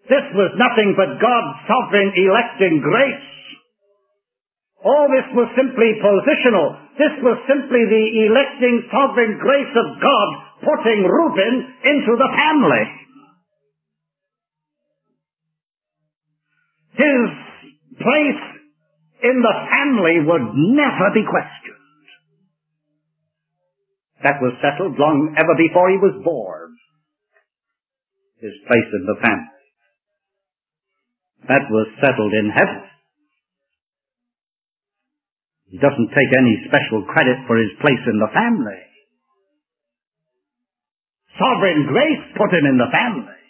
This 0.08 0.24
was 0.34 0.56
nothing 0.56 0.96
but 0.96 1.20
God's 1.20 1.56
sovereign 1.68 2.16
electing 2.16 2.80
grace. 2.80 3.28
All 4.84 5.08
this 5.12 5.28
was 5.36 5.48
simply 5.56 6.00
positional. 6.00 6.80
This 6.96 7.16
was 7.24 7.40
simply 7.48 7.84
the 7.88 8.06
electing 8.28 8.88
sovereign 8.88 9.36
grace 9.40 9.74
of 9.76 10.00
God 10.00 10.28
putting 10.64 11.04
Reuben 11.08 11.56
into 11.88 12.14
the 12.16 12.32
family. 12.36 13.03
His 16.94 17.30
place 17.98 18.44
in 19.24 19.42
the 19.42 19.56
family 19.72 20.22
would 20.26 20.46
never 20.78 21.10
be 21.14 21.26
questioned. 21.26 21.74
That 24.24 24.40
was 24.40 24.54
settled 24.62 24.98
long 25.00 25.36
ever 25.36 25.56
before 25.58 25.90
he 25.90 25.98
was 25.98 26.22
born. 26.24 26.78
His 28.40 28.54
place 28.68 28.90
in 28.94 29.04
the 29.08 29.20
family. 29.26 29.64
That 31.48 31.66
was 31.70 31.88
settled 32.00 32.32
in 32.32 32.52
heaven. 32.56 32.84
He 35.68 35.78
doesn't 35.80 36.14
take 36.14 36.32
any 36.38 36.56
special 36.70 37.04
credit 37.10 37.44
for 37.48 37.58
his 37.58 37.74
place 37.82 38.04
in 38.06 38.20
the 38.20 38.32
family. 38.32 38.84
Sovereign 41.40 41.88
grace 41.90 42.24
put 42.38 42.54
him 42.54 42.70
in 42.70 42.78
the 42.78 42.92
family. 42.94 43.43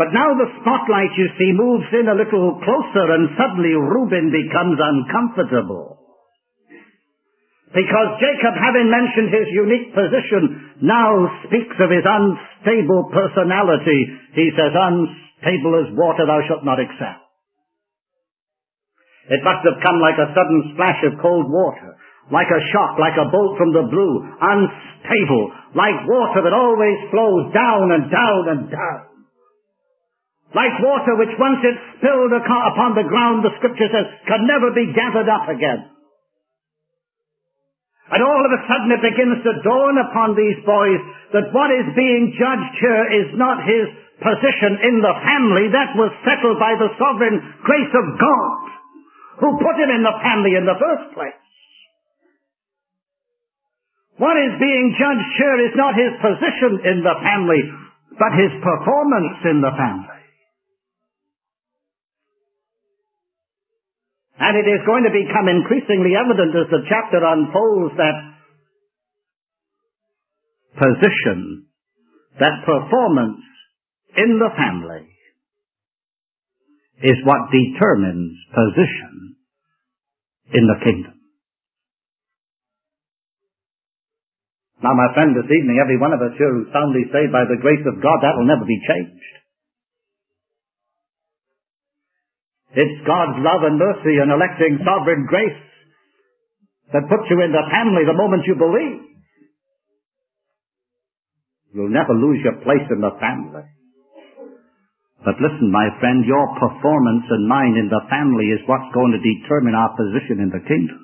But 0.00 0.16
now 0.16 0.32
the 0.32 0.48
spotlight, 0.64 1.12
you 1.12 1.28
see, 1.36 1.52
moves 1.52 1.84
in 1.92 2.08
a 2.08 2.16
little 2.16 2.56
closer 2.64 3.04
and 3.12 3.36
suddenly 3.36 3.76
Reuben 3.76 4.32
becomes 4.32 4.80
uncomfortable. 4.80 6.00
Because 7.68 8.16
Jacob, 8.16 8.56
having 8.56 8.88
mentioned 8.88 9.28
his 9.28 9.52
unique 9.52 9.92
position, 9.92 10.80
now 10.80 11.28
speaks 11.44 11.76
of 11.84 11.92
his 11.92 12.08
unstable 12.08 13.12
personality. 13.12 14.00
He 14.40 14.48
says, 14.56 14.72
unstable 14.72 15.84
as 15.84 15.92
water 15.92 16.24
thou 16.24 16.48
shalt 16.48 16.64
not 16.64 16.80
excel. 16.80 17.20
It 19.28 19.44
must 19.44 19.68
have 19.68 19.84
come 19.84 20.00
like 20.00 20.16
a 20.16 20.32
sudden 20.32 20.72
splash 20.72 21.00
of 21.12 21.20
cold 21.20 21.44
water, 21.52 21.92
like 22.32 22.48
a 22.48 22.64
shock, 22.72 22.96
like 22.96 23.20
a 23.20 23.28
bolt 23.28 23.60
from 23.60 23.76
the 23.76 23.84
blue, 23.92 24.14
unstable, 24.40 25.44
like 25.76 26.08
water 26.08 26.40
that 26.40 26.56
always 26.56 26.96
flows 27.12 27.52
down 27.52 27.92
and 27.92 28.08
down 28.08 28.42
and 28.48 28.64
down. 28.72 29.09
Like 30.50 30.82
water 30.82 31.14
which 31.14 31.30
once 31.38 31.62
it 31.62 31.78
spilled 31.98 32.34
upon 32.34 32.98
the 32.98 33.06
ground, 33.06 33.46
the 33.46 33.54
scripture 33.62 33.86
says, 33.86 34.06
can 34.26 34.50
never 34.50 34.74
be 34.74 34.90
gathered 34.90 35.30
up 35.30 35.46
again. 35.46 35.86
And 38.10 38.20
all 38.26 38.42
of 38.42 38.50
a 38.50 38.62
sudden 38.66 38.90
it 38.90 39.06
begins 39.06 39.38
to 39.46 39.62
dawn 39.62 39.94
upon 40.02 40.34
these 40.34 40.58
boys 40.66 40.98
that 41.30 41.54
what 41.54 41.70
is 41.70 41.94
being 41.94 42.34
judged 42.34 42.74
here 42.82 43.06
is 43.22 43.30
not 43.38 43.62
his 43.62 43.86
position 44.18 44.82
in 44.82 44.98
the 44.98 45.14
family. 45.22 45.70
That 45.70 45.94
was 45.94 46.10
settled 46.26 46.58
by 46.58 46.74
the 46.74 46.90
sovereign 46.98 47.38
grace 47.62 47.94
of 47.94 48.06
God, 48.18 48.62
who 49.46 49.62
put 49.62 49.78
him 49.78 49.94
in 49.94 50.02
the 50.02 50.18
family 50.26 50.58
in 50.58 50.66
the 50.66 50.74
first 50.74 51.14
place. 51.14 51.38
What 54.18 54.36
is 54.36 54.58
being 54.58 54.98
judged 54.98 55.32
here 55.38 55.58
is 55.70 55.74
not 55.78 55.94
his 55.94 56.12
position 56.18 56.82
in 56.90 57.06
the 57.06 57.16
family, 57.22 57.62
but 58.18 58.34
his 58.36 58.52
performance 58.58 59.38
in 59.46 59.62
the 59.62 59.72
family. 59.78 60.19
And 64.40 64.56
it 64.56 64.64
is 64.64 64.80
going 64.88 65.04
to 65.04 65.12
become 65.12 65.52
increasingly 65.52 66.16
evident 66.16 66.56
as 66.56 66.72
the 66.72 66.88
chapter 66.88 67.20
unfolds 67.20 67.92
that 68.00 68.18
position, 70.80 71.68
that 72.40 72.64
performance 72.64 73.44
in 74.16 74.40
the 74.40 74.48
family 74.56 75.12
is 77.04 77.20
what 77.28 77.52
determines 77.52 78.32
position 78.48 79.36
in 80.56 80.64
the 80.64 80.88
kingdom. 80.88 81.20
Now, 84.82 84.96
my 84.96 85.12
friend, 85.12 85.36
this 85.36 85.52
evening, 85.52 85.76
every 85.76 86.00
one 86.00 86.16
of 86.16 86.24
us 86.24 86.32
here 86.40 86.48
who's 86.48 86.72
soundly 86.72 87.04
saved 87.12 87.32
by 87.32 87.44
the 87.44 87.60
grace 87.60 87.84
of 87.84 88.00
God, 88.00 88.24
that 88.24 88.40
will 88.40 88.48
never 88.48 88.64
be 88.64 88.80
changed. 88.88 89.39
It's 92.72 93.02
God's 93.02 93.42
love 93.42 93.66
and 93.66 93.78
mercy 93.78 94.22
and 94.22 94.30
electing 94.30 94.78
sovereign 94.86 95.26
grace 95.26 95.58
that 96.94 97.10
puts 97.10 97.26
you 97.26 97.42
in 97.42 97.50
the 97.50 97.66
family 97.66 98.06
the 98.06 98.14
moment 98.14 98.46
you 98.46 98.54
believe. 98.54 99.10
You'll 101.74 101.94
never 101.94 102.14
lose 102.14 102.42
your 102.42 102.62
place 102.62 102.86
in 102.90 103.00
the 103.02 103.14
family. 103.18 103.66
But 105.22 105.38
listen, 105.38 105.70
my 105.70 105.90
friend, 106.00 106.24
your 106.24 106.46
performance 106.58 107.26
and 107.30 107.46
mine 107.46 107.76
in 107.76 107.90
the 107.90 108.02
family 108.08 108.50
is 108.50 108.64
what's 108.66 108.90
going 108.94 109.12
to 109.12 109.20
determine 109.20 109.74
our 109.74 109.94
position 109.94 110.40
in 110.40 110.50
the 110.50 110.62
kingdom. 110.64 111.00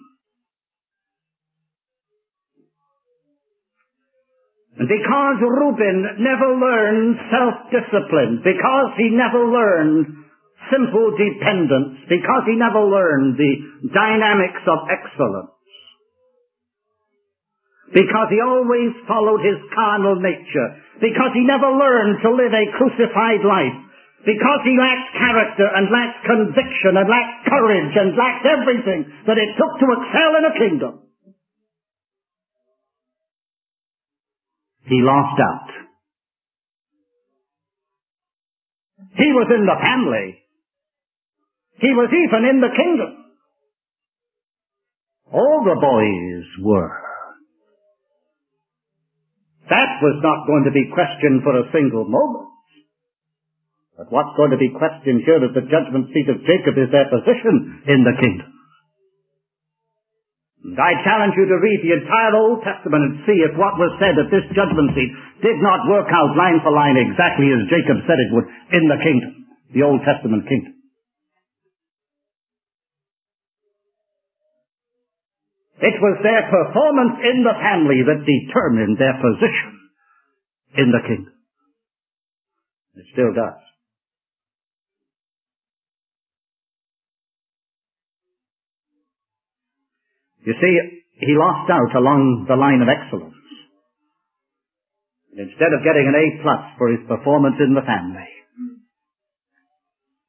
And 4.79 4.89
because 4.89 5.37
Reuben 5.41 6.21
never 6.21 6.49
learned 6.57 7.17
self-discipline, 7.33 8.45
because 8.45 8.91
he 8.99 9.09
never 9.09 9.41
learned 9.41 10.26
simple 10.71 11.15
dependence 11.15 12.07
because 12.09 12.45
he 12.47 12.57
never 12.57 12.83
learned 12.83 13.39
the 13.39 13.53
dynamics 13.93 14.63
of 14.67 14.87
excellence. 14.91 15.57
Because 17.95 18.29
he 18.35 18.43
always 18.43 18.93
followed 19.07 19.41
his 19.47 19.63
carnal 19.71 20.19
nature. 20.19 20.69
Because 20.99 21.31
he 21.35 21.47
never 21.47 21.71
learned 21.71 22.19
to 22.23 22.35
live 22.35 22.51
a 22.51 22.73
crucified 22.75 23.47
life. 23.47 23.79
Because 24.27 24.61
he 24.67 24.75
lacked 24.75 25.15
character 25.15 25.71
and 25.71 25.87
lacked 25.87 26.27
conviction 26.27 26.99
and 26.99 27.07
lacked 27.07 27.47
courage 27.47 27.95
and 27.95 28.19
lacked 28.19 28.43
everything 28.43 29.07
that 29.27 29.39
it 29.39 29.55
took 29.55 29.73
to 29.79 29.87
excel 29.95 30.33
in 30.35 30.45
a 30.51 30.59
kingdom. 30.59 30.93
He 34.87 34.99
lost 35.03 35.39
out. 35.39 35.71
He 39.15 39.31
was 39.31 39.47
in 39.55 39.65
the 39.65 39.79
family. 39.79 40.46
He 41.81 41.93
was 41.93 42.09
even 42.09 42.49
in 42.49 42.59
the 42.65 42.73
kingdom. 42.73 43.11
All 45.33 45.61
the 45.67 45.77
boys 45.77 46.47
were. 46.65 46.97
That 49.69 49.99
was 49.99 50.17
not 50.23 50.47
going 50.47 50.65
to 50.65 50.73
be 50.73 50.87
questioned 50.95 51.43
for 51.43 51.59
a 51.59 51.69
single 51.75 52.07
moment. 52.07 52.55
But 53.99 54.13
what's 54.13 54.37
going 54.39 54.55
to 54.55 54.61
be 54.61 54.71
questioned 54.77 55.27
here 55.27 55.43
at 55.43 55.57
the 55.57 55.67
judgment 55.67 56.13
seat 56.15 56.29
of 56.31 56.45
Jacob 56.47 56.79
is 56.79 56.93
their 56.93 57.11
position 57.11 57.83
in 57.91 58.01
the 58.07 58.15
kingdom. 58.23 58.49
And 60.67 60.79
I 60.79 61.01
challenge 61.03 61.35
you 61.35 61.49
to 61.49 61.59
read 61.59 61.81
the 61.83 61.97
entire 61.99 62.37
Old 62.37 62.63
Testament 62.63 63.03
and 63.03 63.15
see 63.25 63.39
if 63.43 63.57
what 63.57 63.81
was 63.81 63.97
said 63.99 64.21
at 64.21 64.31
this 64.31 64.47
judgment 64.53 64.93
seat 64.95 65.13
did 65.43 65.59
not 65.65 65.89
work 65.89 66.13
out 66.13 66.37
line 66.37 66.61
for 66.63 66.71
line 66.71 67.01
exactly 67.01 67.49
as 67.51 67.71
Jacob 67.73 68.05
said 68.05 68.21
it 68.21 68.31
would 68.37 68.47
in 68.77 68.85
the 68.87 69.01
kingdom, 69.01 69.33
the 69.73 69.83
Old 69.83 70.05
Testament 70.05 70.45
kingdom. 70.47 70.76
It 75.87 76.03
was 76.03 76.19
their 76.27 76.43
performance 76.51 77.23
in 77.23 77.47
the 77.47 77.55
family 77.63 78.03
that 78.03 78.27
determined 78.27 78.99
their 78.99 79.15
position 79.23 79.73
in 80.75 80.91
the 80.91 81.03
kingdom. 81.07 81.35
It 82.97 83.07
still 83.13 83.31
does. 83.31 83.63
You 90.43 90.55
see, 90.59 90.75
he 91.23 91.39
lost 91.39 91.71
out 91.71 91.95
along 91.95 92.47
the 92.49 92.59
line 92.59 92.83
of 92.83 92.89
excellence. 92.91 93.35
Instead 95.39 95.71
of 95.71 95.85
getting 95.85 96.11
an 96.11 96.19
A 96.19 96.43
plus 96.43 96.63
for 96.79 96.91
his 96.91 97.07
performance 97.07 97.57
in 97.61 97.75
the 97.75 97.87
family, 97.87 98.27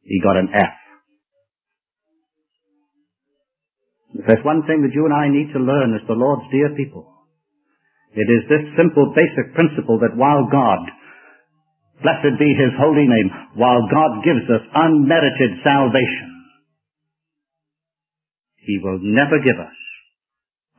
he 0.03 0.21
got 0.21 0.37
an 0.37 0.49
F. 0.53 0.86
If 4.17 4.25
there's 4.25 4.45
one 4.45 4.65
thing 4.65 4.81
that 4.81 4.97
you 4.97 5.05
and 5.05 5.13
I 5.13 5.29
need 5.29 5.53
to 5.53 5.61
learn 5.61 5.93
as 5.93 6.01
the 6.09 6.17
Lord's 6.17 6.49
dear 6.49 6.73
people, 6.73 7.05
it 8.17 8.25
is 8.25 8.49
this 8.49 8.65
simple 8.73 9.13
basic 9.13 9.53
principle 9.53 10.01
that 10.01 10.17
while 10.17 10.49
God, 10.49 10.81
blessed 12.01 12.41
be 12.41 12.49
His 12.57 12.73
holy 12.81 13.05
name, 13.05 13.29
while 13.53 13.85
God 13.85 14.25
gives 14.25 14.49
us 14.49 14.65
unmerited 14.73 15.61
salvation, 15.61 16.33
He 18.57 18.81
will 18.81 18.97
never 19.01 19.37
give 19.45 19.59
us 19.61 19.77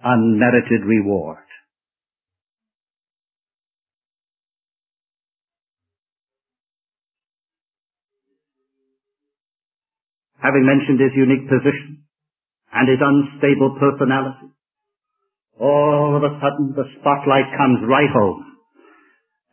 unmerited 0.02 0.82
reward. 0.82 1.38
Having 10.42 10.66
mentioned 10.66 11.00
his 11.00 11.10
unique 11.16 11.48
position, 11.48 12.07
and 12.72 12.88
his 12.88 13.00
unstable 13.00 13.76
personality. 13.80 14.52
All 15.58 16.14
of 16.14 16.22
a 16.22 16.38
sudden 16.38 16.74
the 16.76 16.86
spotlight 17.00 17.50
comes 17.56 17.82
right 17.88 18.10
home 18.12 18.48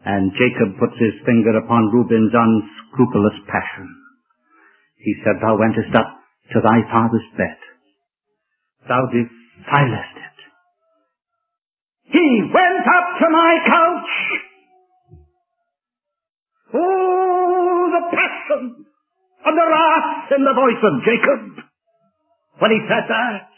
and 0.05 0.31
Jacob 0.37 0.77
puts 0.77 0.93
his 1.01 1.17
finger 1.25 1.57
upon 1.57 1.89
Reuben's 1.89 2.29
unscrupulous 2.29 3.41
passion. 3.49 3.89
He 5.01 5.17
said, 5.25 5.41
Thou 5.41 5.57
wentest 5.57 5.93
up 5.97 6.21
to 6.53 6.61
thy 6.61 6.85
father's 6.93 7.25
bed. 7.33 7.57
Thou 8.87 9.01
defilest 9.09 10.15
it. 10.21 10.37
He 12.13 12.41
went 12.53 12.85
up 12.85 13.07
to 13.17 13.27
my 13.33 13.51
couch. 13.65 14.13
Oh, 16.77 17.89
the 17.89 18.03
passion 18.15 18.85
and 19.45 19.57
the 19.57 19.67
wrath 19.73 20.31
in 20.37 20.43
the 20.45 20.53
voice 20.53 20.81
of 20.85 21.01
Jacob 21.01 21.64
when 22.59 22.71
he 22.71 22.79
said 22.87 23.05
that. 23.09 23.51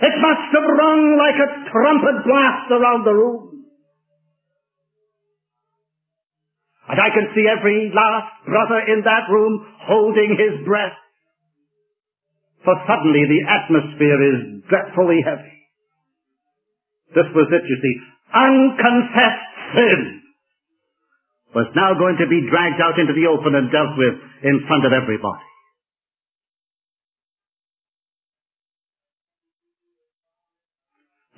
It 0.00 0.14
must 0.16 0.48
have 0.56 0.64
rung 0.64 1.02
like 1.20 1.38
a 1.38 1.50
trumpet 1.68 2.24
blast 2.24 2.68
around 2.72 3.04
the 3.04 3.12
room. 3.12 3.68
And 6.88 6.98
I 6.98 7.12
can 7.14 7.30
see 7.36 7.46
every 7.46 7.92
last 7.94 8.32
brother 8.48 8.80
in 8.90 9.04
that 9.04 9.30
room 9.30 9.62
holding 9.86 10.34
his 10.34 10.66
breath. 10.66 10.96
For 12.64 12.74
suddenly 12.88 13.24
the 13.28 13.44
atmosphere 13.46 14.20
is 14.20 14.38
dreadfully 14.68 15.20
heavy. 15.22 15.56
This 17.14 17.28
was 17.34 17.46
it, 17.52 17.62
you 17.68 17.78
see. 17.78 17.94
Unconfessed 18.32 19.50
sin 19.76 20.00
was 21.54 21.66
now 21.74 21.94
going 21.98 22.16
to 22.18 22.26
be 22.30 22.46
dragged 22.48 22.80
out 22.80 22.98
into 22.98 23.12
the 23.12 23.26
open 23.26 23.54
and 23.54 23.70
dealt 23.70 23.94
with 23.98 24.16
in 24.46 24.64
front 24.66 24.86
of 24.86 24.92
everybody. 24.94 25.49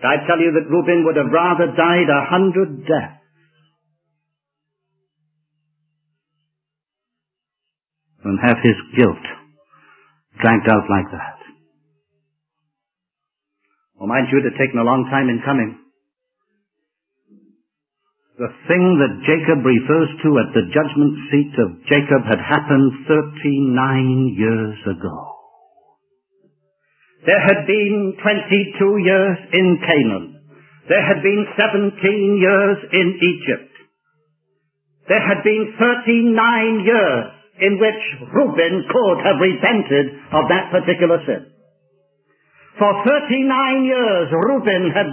I 0.04 0.26
tell 0.26 0.38
you 0.38 0.52
that 0.58 0.70
Reuben 0.70 1.04
would 1.06 1.16
have 1.16 1.30
rather 1.30 1.66
died 1.74 2.10
a 2.10 2.26
hundred 2.26 2.86
deaths 2.86 3.22
than 8.24 8.38
have 8.42 8.58
his 8.62 8.78
guilt 8.96 9.24
dragged 10.40 10.70
out 10.70 10.86
like 10.90 11.10
that. 11.12 11.38
Well, 13.94 14.08
mind 14.08 14.26
you, 14.32 14.38
it 14.38 14.50
had 14.50 14.58
taken 14.58 14.78
a 14.80 14.86
long 14.86 15.06
time 15.10 15.28
in 15.28 15.42
coming. 15.46 15.78
The 18.38 18.50
thing 18.66 18.84
that 18.98 19.22
Jacob 19.28 19.62
refers 19.62 20.10
to 20.24 20.28
at 20.42 20.50
the 20.50 20.66
judgment 20.74 21.14
seat 21.30 21.54
of 21.62 21.78
Jacob 21.86 22.26
had 22.26 22.42
happened 22.42 23.06
39 23.06 24.34
years 24.34 24.78
ago. 24.98 25.31
There 27.22 27.38
had 27.38 27.66
been 27.70 28.18
22 28.18 28.98
years 28.98 29.38
in 29.54 29.78
Canaan. 29.86 30.42
There 30.90 31.06
had 31.06 31.22
been 31.22 31.46
17 31.54 31.94
years 32.42 32.78
in 32.90 33.08
Egypt. 33.22 33.70
There 35.06 35.22
had 35.22 35.46
been 35.46 35.70
39 35.78 36.82
years 36.82 37.26
in 37.62 37.78
which 37.78 38.02
Reuben 38.26 38.74
could 38.90 39.18
have 39.22 39.38
repented 39.38 40.18
of 40.34 40.50
that 40.50 40.74
particular 40.74 41.22
sin. 41.22 41.46
For 42.78 42.90
39 43.06 43.86
years, 43.86 44.26
Reuben 44.34 44.90
had, 44.90 45.10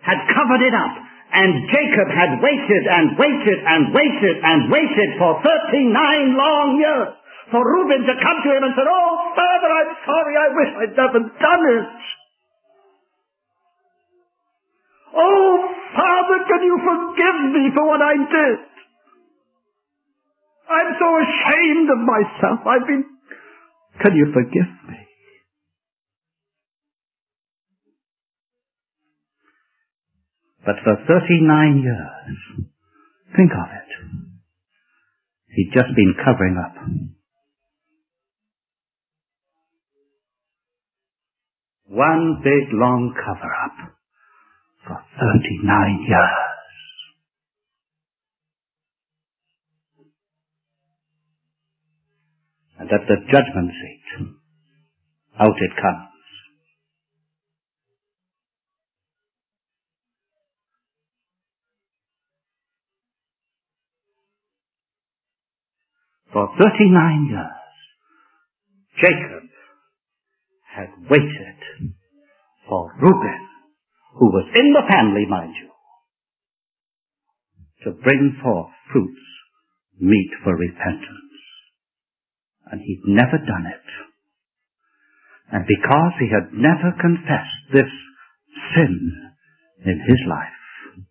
had 0.00 0.20
covered 0.40 0.64
it 0.64 0.72
up, 0.72 0.94
and 1.36 1.68
Jacob 1.68 2.08
had 2.16 2.40
waited 2.40 2.84
and 2.88 3.12
waited 3.20 3.58
and 3.60 3.92
waited 3.92 4.36
and 4.40 4.72
waited 4.72 5.10
for 5.20 5.42
39 5.44 5.84
long 6.32 6.80
years 6.80 7.12
for 7.50 7.62
Reuben 7.62 8.02
to 8.06 8.14
come 8.18 8.38
to 8.42 8.50
him 8.50 8.62
and 8.66 8.74
say, 8.74 8.82
Oh, 8.86 9.12
Father, 9.34 9.70
I'm 9.70 9.92
sorry. 10.02 10.34
I 10.34 10.48
wish 10.50 10.70
I'd 10.82 10.96
never 10.98 11.20
done 11.22 11.64
it. 11.78 11.88
Oh, 15.14 15.52
Father, 15.94 16.38
can 16.50 16.62
you 16.66 16.76
forgive 16.82 17.38
me 17.54 17.62
for 17.74 17.86
what 17.86 18.02
I 18.02 18.14
did? 18.18 18.58
I'm 20.66 20.90
so 20.98 21.08
ashamed 21.22 21.88
of 21.94 22.00
myself. 22.02 22.58
I've 22.66 22.86
been, 22.86 23.04
can 24.02 24.16
you 24.16 24.26
forgive 24.34 24.70
me? 24.90 24.98
But 30.66 30.76
for 30.82 30.96
39 31.06 31.78
years, 31.78 32.66
think 33.38 33.52
of 33.54 33.68
it. 33.70 33.90
He'd 35.54 35.70
just 35.72 35.94
been 35.94 36.14
covering 36.24 36.58
up. 36.58 36.74
One 41.88 42.40
big 42.42 42.72
long 42.72 43.14
cover 43.14 43.52
up 43.64 43.92
for 44.86 44.98
39 45.20 46.06
years. 46.08 46.46
And 52.78 52.90
at 52.90 53.06
the 53.08 53.16
judgment 53.32 53.70
seat, 53.70 54.26
out 55.38 55.56
it 55.56 55.70
comes. 55.80 56.08
For 66.32 66.48
39 66.58 67.26
years, 67.30 67.46
Jacob 69.00 69.45
had 70.76 70.92
waited 71.08 71.96
for 72.68 72.92
Reuben, 73.00 73.48
who 74.20 74.26
was 74.26 74.46
in 74.54 74.72
the 74.76 74.84
family, 74.92 75.24
mind 75.28 75.54
you, 75.56 75.70
to 77.84 77.98
bring 78.02 78.36
forth 78.42 78.70
fruits 78.92 79.26
meet 79.98 80.30
for 80.44 80.54
repentance. 80.54 81.32
And 82.70 82.80
he'd 82.80 83.02
never 83.06 83.38
done 83.38 83.66
it. 83.66 83.88
And 85.52 85.64
because 85.64 86.12
he 86.18 86.28
had 86.28 86.52
never 86.52 86.92
confessed 87.00 87.62
this 87.72 87.92
sin 88.74 89.12
in 89.84 89.98
his 90.04 90.20
life, 90.28 91.06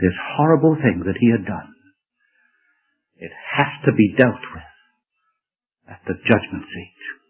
this 0.00 0.14
horrible 0.36 0.76
thing 0.76 1.02
that 1.06 1.18
he 1.18 1.30
had 1.30 1.44
done, 1.44 1.74
it 3.16 3.32
has 3.58 3.72
to 3.86 3.92
be 3.92 4.14
dealt 4.16 4.42
with 4.54 4.70
at 5.90 6.00
the 6.06 6.14
judgment 6.14 6.64
seat. 6.64 7.23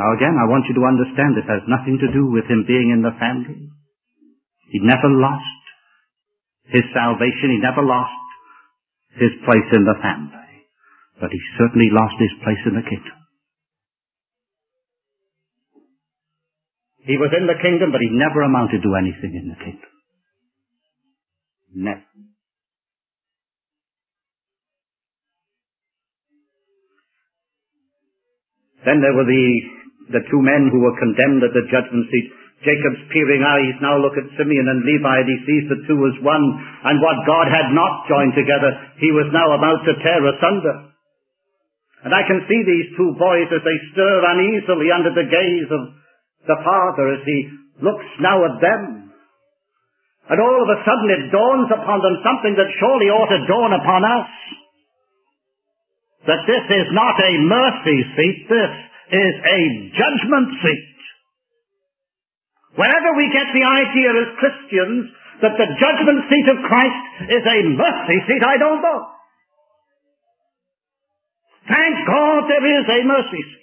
Now 0.00 0.16
again, 0.16 0.32
I 0.40 0.48
want 0.48 0.64
you 0.64 0.72
to 0.80 0.88
understand 0.88 1.36
this 1.36 1.44
has 1.44 1.60
nothing 1.68 2.00
to 2.00 2.08
do 2.08 2.32
with 2.32 2.48
him 2.48 2.64
being 2.64 2.88
in 2.88 3.04
the 3.04 3.12
family. 3.20 3.68
He 4.72 4.80
never 4.80 5.12
lost 5.12 5.60
his 6.72 6.88
salvation. 6.96 7.52
He 7.52 7.60
never 7.60 7.84
lost 7.84 8.16
his 9.20 9.28
place 9.44 9.68
in 9.76 9.84
the 9.84 10.00
family. 10.00 10.64
But 11.20 11.28
he 11.28 11.40
certainly 11.60 11.92
lost 11.92 12.16
his 12.16 12.32
place 12.40 12.64
in 12.64 12.80
the 12.80 12.86
kingdom. 12.88 13.18
He 17.04 17.20
was 17.20 17.36
in 17.36 17.44
the 17.44 17.60
kingdom, 17.60 17.92
but 17.92 18.00
he 18.00 18.08
never 18.08 18.40
amounted 18.40 18.80
to 18.80 18.96
anything 18.96 19.36
in 19.36 19.52
the 19.52 19.58
kingdom. 19.60 19.92
Never. 21.76 22.08
Then 28.88 29.04
there 29.04 29.12
were 29.12 29.28
the 29.28 29.79
the 30.10 30.26
two 30.26 30.42
men 30.42 30.70
who 30.70 30.82
were 30.82 30.98
condemned 30.98 31.42
at 31.46 31.54
the 31.54 31.66
judgment 31.70 32.06
seat. 32.10 32.28
Jacob's 32.60 33.08
peering 33.08 33.40
eyes 33.40 33.72
now 33.80 33.96
look 33.96 34.20
at 34.20 34.28
Simeon 34.36 34.68
and 34.68 34.84
Levi 34.84 35.16
and 35.16 35.30
he 35.32 35.38
sees 35.48 35.64
the 35.72 35.80
two 35.88 35.96
as 35.96 36.16
one 36.20 36.44
and 36.84 37.00
what 37.00 37.24
God 37.24 37.48
had 37.48 37.72
not 37.72 38.04
joined 38.04 38.36
together 38.36 38.76
he 39.00 39.08
was 39.16 39.32
now 39.32 39.56
about 39.56 39.80
to 39.88 39.96
tear 40.04 40.20
asunder. 40.20 40.92
And 42.04 42.12
I 42.12 42.20
can 42.28 42.44
see 42.44 42.60
these 42.60 42.92
two 43.00 43.16
boys 43.16 43.48
as 43.48 43.64
they 43.64 43.78
stir 43.92 44.14
uneasily 44.28 44.92
under 44.92 45.12
the 45.12 45.28
gaze 45.28 45.70
of 45.72 45.82
the 46.44 46.60
father 46.60 47.16
as 47.16 47.22
he 47.24 47.48
looks 47.80 48.08
now 48.20 48.44
at 48.44 48.60
them. 48.60 49.08
And 50.28 50.38
all 50.38 50.60
of 50.60 50.68
a 50.68 50.80
sudden 50.84 51.08
it 51.16 51.32
dawns 51.32 51.72
upon 51.72 52.04
them 52.04 52.20
something 52.20 52.54
that 52.60 52.76
surely 52.76 53.08
ought 53.08 53.32
to 53.32 53.48
dawn 53.48 53.72
upon 53.72 54.04
us. 54.04 54.28
That 56.28 56.44
this 56.44 56.64
is 56.76 56.88
not 56.92 57.16
a 57.16 57.32
mercy 57.40 57.98
seat, 58.16 58.38
this 58.52 58.89
is 59.10 59.34
a 59.42 59.60
judgment 59.98 60.48
seat. 60.62 60.98
Wherever 62.78 63.10
we 63.18 63.26
get 63.34 63.50
the 63.50 63.66
idea 63.66 64.10
as 64.14 64.38
Christians 64.38 65.10
that 65.42 65.58
the 65.58 65.68
judgment 65.74 66.20
seat 66.30 66.46
of 66.54 66.58
Christ 66.62 67.04
is 67.34 67.44
a 67.44 67.58
mercy 67.74 68.18
seat, 68.30 68.42
I 68.46 68.56
don't 68.56 68.82
know. 68.82 69.00
Thank 71.66 71.94
God 72.06 72.46
there 72.46 72.66
is 72.78 72.86
a 72.86 73.00
mercy 73.06 73.42
seat. 73.42 73.60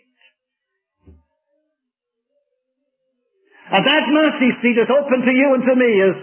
And 3.68 3.84
that 3.84 4.06
mercy 4.12 4.52
seat 4.64 4.78
is 4.80 4.92
open 4.92 5.28
to 5.28 5.34
you 5.34 5.48
and 5.56 5.64
to 5.68 5.76
me 5.76 5.92
as 6.04 6.16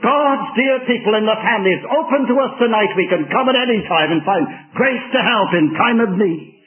God's 0.00 0.48
dear 0.56 0.80
people 0.88 1.12
in 1.12 1.28
the 1.28 1.36
family. 1.44 1.76
It's 1.76 1.88
open 1.92 2.24
to 2.24 2.36
us 2.40 2.56
tonight. 2.56 2.96
We 2.96 3.08
can 3.08 3.28
come 3.28 3.52
at 3.52 3.56
any 3.56 3.84
time 3.84 4.12
and 4.16 4.24
find 4.24 4.44
grace 4.72 5.06
to 5.12 5.20
help 5.20 5.52
in 5.52 5.76
time 5.76 6.00
of 6.00 6.16
need. 6.16 6.59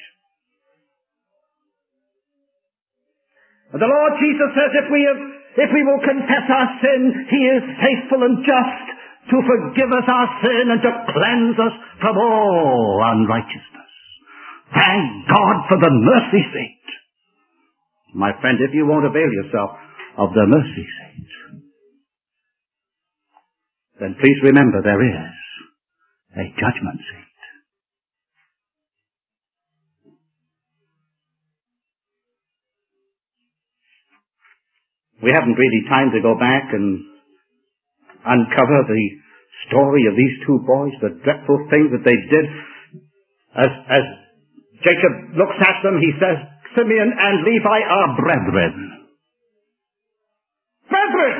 And 3.73 3.81
the 3.81 3.89
Lord 3.89 4.13
Jesus 4.21 4.49
says 4.53 4.71
if 4.85 4.87
we 4.93 5.01
have, 5.09 5.21
if 5.65 5.69
we 5.73 5.81
will 5.81 6.01
confess 6.05 6.45
our 6.45 6.69
sin, 6.85 7.01
He 7.25 7.41
is 7.57 7.63
faithful 7.81 8.21
and 8.21 8.45
just 8.45 8.85
to 9.33 9.37
forgive 9.41 9.89
us 9.89 10.07
our 10.13 10.29
sin 10.45 10.65
and 10.77 10.81
to 10.85 10.91
cleanse 11.09 11.57
us 11.57 11.75
from 12.05 12.15
all 12.17 13.01
unrighteousness. 13.01 13.91
Thank 14.77 15.25
God 15.25 15.55
for 15.73 15.77
the 15.81 15.89
mercy 15.89 16.43
seat. 16.53 16.85
My 18.13 18.29
friend, 18.41 18.61
if 18.61 18.73
you 18.77 18.85
won't 18.85 19.09
avail 19.09 19.31
yourself 19.41 19.71
of 20.17 20.29
the 20.37 20.45
mercy 20.45 20.85
seat, 20.85 21.31
then 23.99 24.15
please 24.21 24.37
remember 24.43 24.85
there 24.85 25.01
is 25.01 25.33
a 26.37 26.45
judgment 26.61 27.01
seat. 27.01 27.22
We 35.23 35.31
haven't 35.31 35.55
really 35.55 35.87
time 35.87 36.11
to 36.11 36.19
go 36.19 36.35
back 36.35 36.75
and 36.75 36.99
uncover 38.27 38.83
the 38.91 39.03
story 39.71 40.03
of 40.11 40.19
these 40.19 40.35
two 40.43 40.59
boys, 40.67 40.91
the 40.99 41.15
dreadful 41.23 41.63
things 41.71 41.95
that 41.95 42.03
they 42.03 42.19
did. 42.27 42.45
As, 43.55 43.71
as 43.87 44.05
Jacob 44.83 45.39
looks 45.39 45.55
at 45.63 45.79
them, 45.79 46.03
he 46.03 46.11
says, 46.19 46.43
Simeon 46.75 47.15
and 47.15 47.35
Levi 47.47 47.79
are 47.87 48.09
brethren. 48.19 48.75
Brethren! 50.91 51.35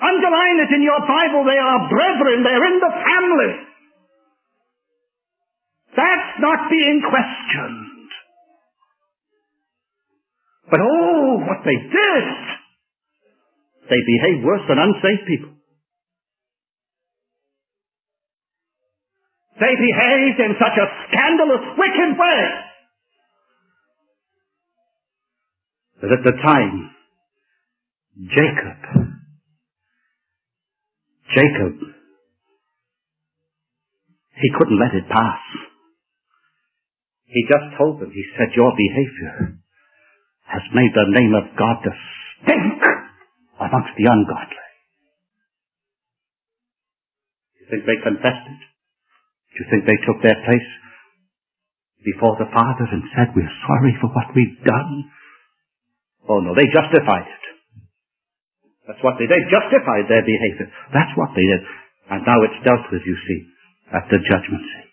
Underline 0.00 0.64
it 0.64 0.72
in 0.72 0.80
your 0.80 1.00
Bible. 1.04 1.44
They 1.44 1.60
are 1.60 1.90
brethren. 1.92 2.40
They're 2.40 2.68
in 2.72 2.78
the 2.80 2.94
family. 3.04 3.52
That's 5.92 6.40
not 6.40 6.70
being 6.70 7.02
questioned. 7.04 7.97
But 10.70 10.80
oh, 10.80 11.38
what 11.48 11.64
they 11.64 11.76
did! 11.76 12.24
They 13.88 14.00
behaved 14.04 14.44
worse 14.44 14.60
than 14.68 14.78
unsaved 14.78 15.26
people. 15.26 15.56
They 19.58 19.74
behaved 19.74 20.38
in 20.38 20.54
such 20.60 20.76
a 20.78 20.86
scandalous, 21.08 21.64
wicked 21.76 22.18
way 22.18 22.40
that 26.00 26.12
at 26.12 26.24
the 26.24 26.36
time, 26.46 26.90
Jacob, 28.36 28.78
Jacob, 31.34 31.74
he 34.36 34.48
couldn't 34.58 34.78
let 34.78 34.94
it 34.94 35.08
pass. 35.10 35.40
He 37.26 37.42
just 37.50 37.76
told 37.76 38.00
them, 38.00 38.10
he 38.12 38.24
said, 38.36 38.54
your 38.54 38.72
behavior 38.76 39.57
has 40.48 40.64
made 40.72 40.92
the 40.96 41.12
name 41.12 41.36
of 41.36 41.52
God 41.56 41.76
to 41.84 41.90
stink 42.40 42.80
amongst 43.60 43.92
the 44.00 44.08
ungodly. 44.08 44.68
Do 47.52 47.58
you 47.64 47.68
think 47.68 47.82
they 47.84 48.00
confessed 48.00 48.46
it? 48.48 48.62
Do 49.52 49.56
you 49.60 49.66
think 49.68 49.82
they 49.84 50.00
took 50.08 50.20
their 50.24 50.40
place 50.40 50.70
before 52.00 52.40
the 52.40 52.48
Father 52.48 52.86
and 52.88 53.04
said, 53.12 53.36
we're 53.36 53.56
sorry 53.68 53.92
for 54.00 54.08
what 54.08 54.32
we've 54.32 54.60
done? 54.64 55.12
Oh 56.28 56.40
no, 56.40 56.56
they 56.56 56.68
justified 56.72 57.28
it. 57.28 57.44
That's 58.88 59.04
what 59.04 59.20
they 59.20 59.28
did. 59.28 59.36
They 59.36 59.52
justified 59.52 60.08
their 60.08 60.24
behavior. 60.24 60.72
That's 60.96 61.12
what 61.12 61.36
they 61.36 61.44
did. 61.44 61.60
And 62.08 62.24
now 62.24 62.40
it's 62.40 62.64
dealt 62.64 62.88
with, 62.88 63.04
you 63.04 63.16
see, 63.20 63.40
at 63.92 64.08
the 64.08 64.16
judgment 64.16 64.64
seat. 64.64 64.87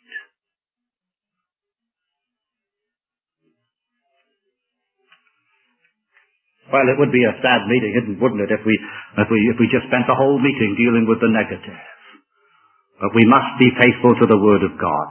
Well, 6.76 6.92
it 6.92 7.00
would 7.00 7.16
be 7.16 7.24
a 7.24 7.40
sad 7.40 7.72
meeting, 7.72 8.20
wouldn't 8.20 8.44
it, 8.44 8.52
if 8.52 8.60
we, 8.68 8.76
if 9.16 9.32
we, 9.32 9.40
if 9.48 9.56
we 9.64 9.72
just 9.72 9.88
spent 9.88 10.12
the 10.12 10.20
whole 10.20 10.36
meeting 10.36 10.76
dealing 10.76 11.08
with 11.08 11.24
the 11.24 11.32
negative. 11.32 11.80
But 13.00 13.16
we 13.16 13.24
must 13.32 13.64
be 13.64 13.72
faithful 13.80 14.12
to 14.12 14.28
the 14.28 14.44
Word 14.44 14.60
of 14.60 14.76
God. 14.76 15.08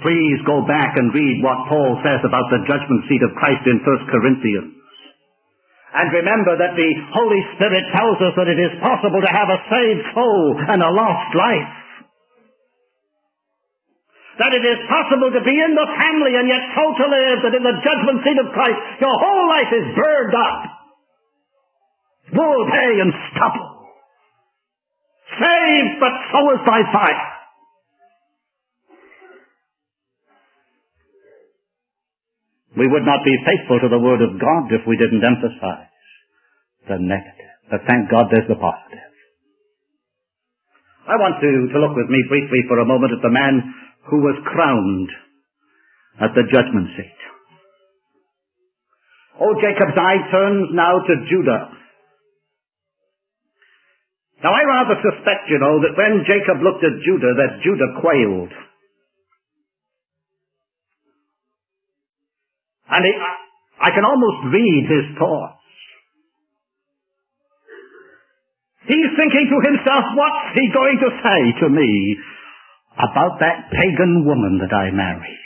Please 0.00 0.40
go 0.48 0.64
back 0.64 0.96
and 0.96 1.12
read 1.12 1.44
what 1.44 1.68
Paul 1.68 2.00
says 2.00 2.24
about 2.24 2.48
the 2.48 2.64
judgment 2.64 3.04
seat 3.12 3.20
of 3.28 3.36
Christ 3.36 3.60
in 3.68 3.84
1 3.84 4.08
Corinthians. 4.08 4.72
And 5.92 6.16
remember 6.16 6.56
that 6.56 6.80
the 6.80 6.90
Holy 7.12 7.44
Spirit 7.60 7.84
tells 7.92 8.16
us 8.24 8.32
that 8.32 8.48
it 8.48 8.56
is 8.56 8.80
possible 8.80 9.20
to 9.20 9.32
have 9.36 9.52
a 9.52 9.62
saved 9.68 10.16
soul 10.16 10.56
and 10.64 10.80
a 10.80 10.96
lost 10.96 11.30
life. 11.36 11.72
That 14.40 14.56
it 14.56 14.64
is 14.64 14.80
possible 14.88 15.28
to 15.28 15.44
be 15.44 15.60
in 15.60 15.76
the 15.76 15.88
family 16.08 16.40
and 16.40 16.48
yet 16.48 16.72
so 16.72 16.84
to 16.88 17.04
live 17.04 17.38
that 17.44 17.52
in 17.52 17.68
the 17.68 17.76
judgment 17.84 18.24
seat 18.24 18.40
of 18.40 18.48
Christ 18.56 18.80
your 19.04 19.12
whole 19.12 19.44
life 19.52 19.70
is 19.76 19.86
burned 19.92 20.32
up. 20.40 20.81
Wood, 22.32 22.68
hay, 22.72 22.94
and 23.00 23.12
stubble. 23.32 23.68
Saved, 25.36 25.94
but 26.00 26.14
so 26.32 26.40
is 26.56 26.62
by 26.64 26.80
fire. 26.92 27.28
We 32.76 32.88
would 32.88 33.04
not 33.04 33.20
be 33.24 33.36
faithful 33.44 33.80
to 33.84 33.88
the 33.92 34.00
Word 34.00 34.24
of 34.24 34.40
God 34.40 34.72
if 34.72 34.80
we 34.88 34.96
didn't 34.96 35.20
emphasize 35.20 35.92
the 36.88 36.96
negative. 36.96 37.52
But 37.68 37.84
thank 37.84 38.08
God 38.08 38.32
there's 38.32 38.48
the 38.48 38.56
positive. 38.56 39.12
I 41.04 41.20
want 41.20 41.36
to, 41.44 41.50
to 41.68 41.78
look 41.84 41.96
with 41.96 42.08
me 42.08 42.24
briefly 42.32 42.64
for 42.68 42.80
a 42.80 42.88
moment 42.88 43.12
at 43.12 43.20
the 43.20 43.32
man 43.32 43.60
who 44.08 44.24
was 44.24 44.40
crowned 44.48 45.10
at 46.20 46.32
the 46.32 46.48
judgment 46.48 46.88
seat. 46.96 47.20
Oh, 49.40 49.52
Jacob's 49.60 49.98
eye 50.00 50.22
turns 50.30 50.72
now 50.72 50.96
to 50.96 51.14
Judah. 51.28 51.81
Now 54.42 54.50
I 54.50 54.62
rather 54.66 54.98
suspect, 54.98 55.46
you 55.46 55.62
know, 55.62 55.78
that 55.86 55.94
when 55.94 56.26
Jacob 56.26 56.62
looked 56.66 56.82
at 56.82 56.98
Judah, 57.06 57.32
that 57.38 57.62
Judah 57.62 57.90
quailed. 58.02 58.50
And 62.90 63.02
he, 63.06 63.12
I 63.78 63.90
can 63.94 64.04
almost 64.04 64.52
read 64.52 64.84
his 64.90 65.06
thoughts. 65.16 65.62
He's 68.90 69.10
thinking 69.14 69.46
to 69.46 69.58
himself, 69.62 70.04
what's 70.18 70.58
he 70.58 70.66
going 70.74 70.98
to 71.06 71.10
say 71.22 71.40
to 71.62 71.66
me 71.70 71.90
about 72.98 73.38
that 73.38 73.70
pagan 73.70 74.26
woman 74.26 74.58
that 74.58 74.74
I 74.74 74.90
married? 74.90 75.41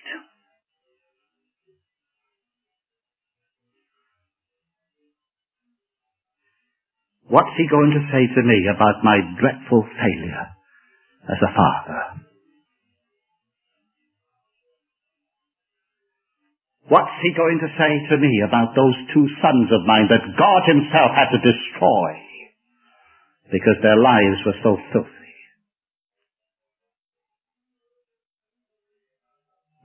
What's 7.37 7.53
he 7.61 7.69
going 7.69 7.93
to 7.93 8.01
say 8.09 8.25
to 8.33 8.43
me 8.49 8.65
about 8.65 9.05
my 9.05 9.21
dreadful 9.37 9.85
failure 10.01 10.47
as 11.29 11.37
a 11.37 11.53
father? 11.53 12.25
What's 16.89 17.13
he 17.21 17.37
going 17.37 17.61
to 17.61 17.69
say 17.77 17.93
to 18.09 18.17
me 18.17 18.41
about 18.41 18.73
those 18.73 18.97
two 19.13 19.29
sons 19.45 19.69
of 19.69 19.85
mine 19.85 20.09
that 20.09 20.25
God 20.41 20.63
himself 20.65 21.13
had 21.13 21.29
to 21.37 21.45
destroy 21.45 22.17
because 23.53 23.85
their 23.85 24.01
lives 24.01 24.41
were 24.49 24.57
so 24.65 24.81
filthy? 24.97 25.37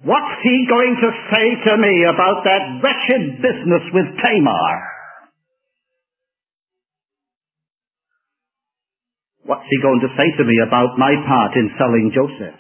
What's 0.08 0.40
he 0.40 0.72
going 0.72 0.96
to 1.04 1.12
say 1.36 1.48
to 1.68 1.74
me 1.76 2.08
about 2.08 2.48
that 2.48 2.80
wretched 2.80 3.44
business 3.44 3.84
with 3.92 4.08
Tamar? 4.24 5.01
What's 9.52 9.68
he 9.68 9.84
going 9.84 10.00
to 10.00 10.16
say 10.16 10.32
to 10.40 10.48
me 10.48 10.64
about 10.64 10.96
my 10.96 11.12
part 11.28 11.52
in 11.60 11.76
selling 11.76 12.16
Joseph? 12.16 12.56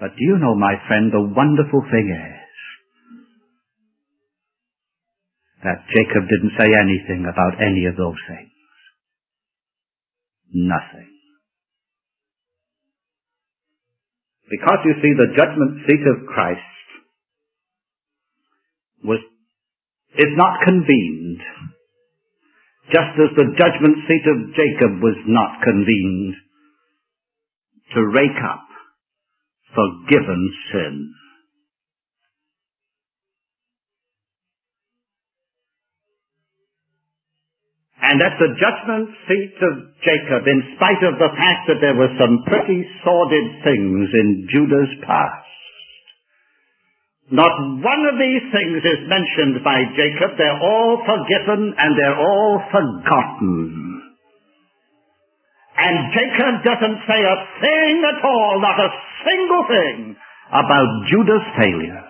But 0.00 0.16
do 0.16 0.24
you 0.24 0.38
know, 0.40 0.54
my 0.54 0.80
friend, 0.88 1.12
the 1.12 1.20
wonderful 1.20 1.84
thing 1.92 2.08
is 2.08 2.40
that 5.62 5.84
Jacob 5.92 6.24
didn't 6.24 6.56
say 6.58 6.72
anything 6.72 7.28
about 7.28 7.60
any 7.60 7.84
of 7.84 7.96
those 8.00 8.16
things. 8.24 8.48
Nothing. 10.54 11.12
Because 14.48 14.78
you 14.86 14.94
see, 15.02 15.12
the 15.18 15.36
judgment 15.36 15.84
seat 15.84 16.00
of 16.00 16.24
Christ 16.32 16.60
was, 19.04 19.20
is 20.16 20.32
not 20.32 20.64
convened, 20.66 21.42
just 22.92 23.14
as 23.20 23.30
the 23.36 23.48
judgment 23.56 23.96
seat 24.08 24.24
of 24.24 24.38
Jacob 24.56 24.92
was 25.02 25.18
not 25.26 25.60
convened 25.66 26.34
to 27.94 28.00
rake 28.16 28.40
up 28.44 28.64
forgiven 29.74 30.42
sin. 30.72 31.14
And 38.00 38.22
at 38.22 38.38
the 38.38 38.54
judgment 38.56 39.10
seat 39.26 39.56
of 39.60 39.74
Jacob, 40.00 40.46
in 40.46 40.62
spite 40.76 41.02
of 41.02 41.18
the 41.18 41.34
fact 41.34 41.68
that 41.68 41.80
there 41.82 41.98
were 41.98 42.14
some 42.16 42.46
pretty 42.46 42.86
sordid 43.04 43.46
things 43.64 44.08
in 44.14 44.48
Judah's 44.54 44.94
past, 45.04 45.47
not 47.30 47.52
one 47.84 48.02
of 48.08 48.16
these 48.16 48.46
things 48.56 48.80
is 48.80 49.04
mentioned 49.04 49.60
by 49.60 49.84
Jacob. 50.00 50.40
They're 50.40 50.64
all 50.64 51.04
forgiven 51.04 51.76
and 51.76 51.90
they're 51.92 52.16
all 52.16 52.56
forgotten. 52.72 54.00
And 55.76 55.96
Jacob 56.16 56.64
doesn't 56.64 57.00
say 57.04 57.20
a 57.20 57.38
thing 57.60 57.94
at 58.02 58.24
all, 58.24 58.60
not 58.60 58.80
a 58.80 58.90
single 59.28 59.64
thing 59.68 60.16
about 60.48 60.88
Judah's 61.12 61.48
failures. 61.60 62.08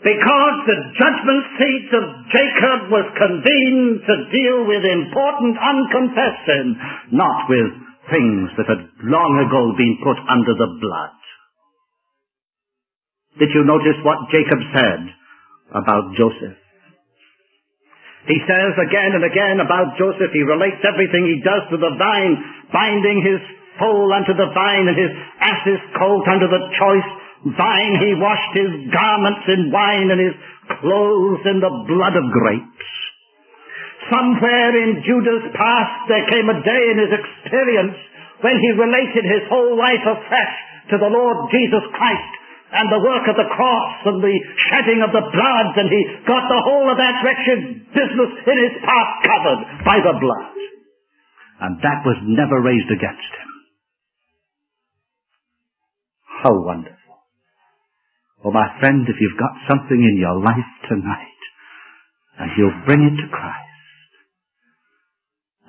Because 0.00 0.56
the 0.68 0.80
judgment 1.00 1.44
seat 1.60 1.88
of 1.92 2.04
Jacob 2.32 2.80
was 2.92 3.08
convened 3.16 4.04
to 4.04 4.14
deal 4.32 4.64
with 4.68 4.84
important 4.84 5.56
unconfessed 5.56 6.42
sin, 6.44 6.76
not 7.12 7.48
with 7.48 7.72
things 8.12 8.48
that 8.56 8.68
had 8.68 8.84
long 9.08 9.32
ago 9.40 9.72
been 9.76 9.96
put 10.04 10.20
under 10.28 10.52
the 10.52 10.70
blood. 10.80 11.23
Did 13.38 13.50
you 13.50 13.66
notice 13.66 13.98
what 14.06 14.30
Jacob 14.30 14.60
said 14.78 15.00
about 15.74 16.14
Joseph? 16.14 16.54
He 18.30 18.38
says 18.46 18.72
again 18.78 19.18
and 19.18 19.26
again 19.26 19.58
about 19.58 19.98
Joseph, 19.98 20.30
he 20.32 20.46
relates 20.46 20.80
everything 20.86 21.26
he 21.26 21.42
does 21.44 21.66
to 21.68 21.76
the 21.76 21.92
vine, 21.98 22.34
binding 22.72 23.20
his 23.20 23.42
foal 23.76 24.08
unto 24.14 24.32
the 24.32 24.48
vine 24.54 24.86
and 24.86 24.96
his 24.96 25.12
ass's 25.42 25.82
colt 25.98 26.24
unto 26.30 26.46
the 26.46 26.62
choice 26.78 27.10
vine. 27.58 27.94
He 28.00 28.14
washed 28.16 28.54
his 28.54 28.72
garments 28.94 29.44
in 29.50 29.74
wine 29.74 30.08
and 30.14 30.20
his 30.22 30.36
clothed 30.80 31.44
in 31.50 31.58
the 31.58 31.74
blood 31.90 32.14
of 32.14 32.30
grapes. 32.30 32.88
Somewhere 34.14 34.72
in 34.78 35.02
Judah's 35.04 35.50
past 35.58 36.08
there 36.08 36.24
came 36.30 36.48
a 36.48 36.62
day 36.62 36.82
in 36.86 36.98
his 37.02 37.12
experience 37.12 37.98
when 38.40 38.56
he 38.62 38.78
related 38.78 39.26
his 39.26 39.44
whole 39.50 39.76
life 39.76 40.06
afresh 40.06 40.54
to 40.92 40.96
the 41.02 41.10
Lord 41.10 41.50
Jesus 41.50 41.82
Christ 41.92 42.32
and 42.74 42.90
the 42.90 43.04
work 43.06 43.24
of 43.30 43.38
the 43.38 43.50
cross 43.54 43.94
and 44.10 44.18
the 44.18 44.36
shedding 44.70 45.00
of 45.06 45.14
the 45.14 45.22
blood 45.22 45.68
and 45.78 45.86
he 45.86 46.02
got 46.26 46.50
the 46.50 46.62
whole 46.66 46.90
of 46.90 46.98
that 46.98 47.22
wretched 47.22 47.86
business 47.94 48.32
in 48.50 48.56
his 48.58 48.74
past 48.82 49.12
covered 49.22 49.62
by 49.86 49.98
the 50.02 50.14
blood. 50.18 50.58
And 51.62 51.78
that 51.86 52.02
was 52.02 52.18
never 52.26 52.58
raised 52.58 52.90
against 52.90 53.30
him. 53.30 53.50
How 56.42 56.54
wonderful. 56.60 56.98
Oh, 58.44 58.50
my 58.50 58.68
friend, 58.80 59.06
if 59.08 59.16
you've 59.20 59.40
got 59.40 59.54
something 59.70 59.96
in 59.96 60.18
your 60.20 60.36
life 60.42 60.72
tonight, 60.90 61.40
and 62.38 62.50
you'll 62.58 62.84
bring 62.84 63.00
it 63.00 63.16
to 63.16 63.28
Christ, 63.30 63.64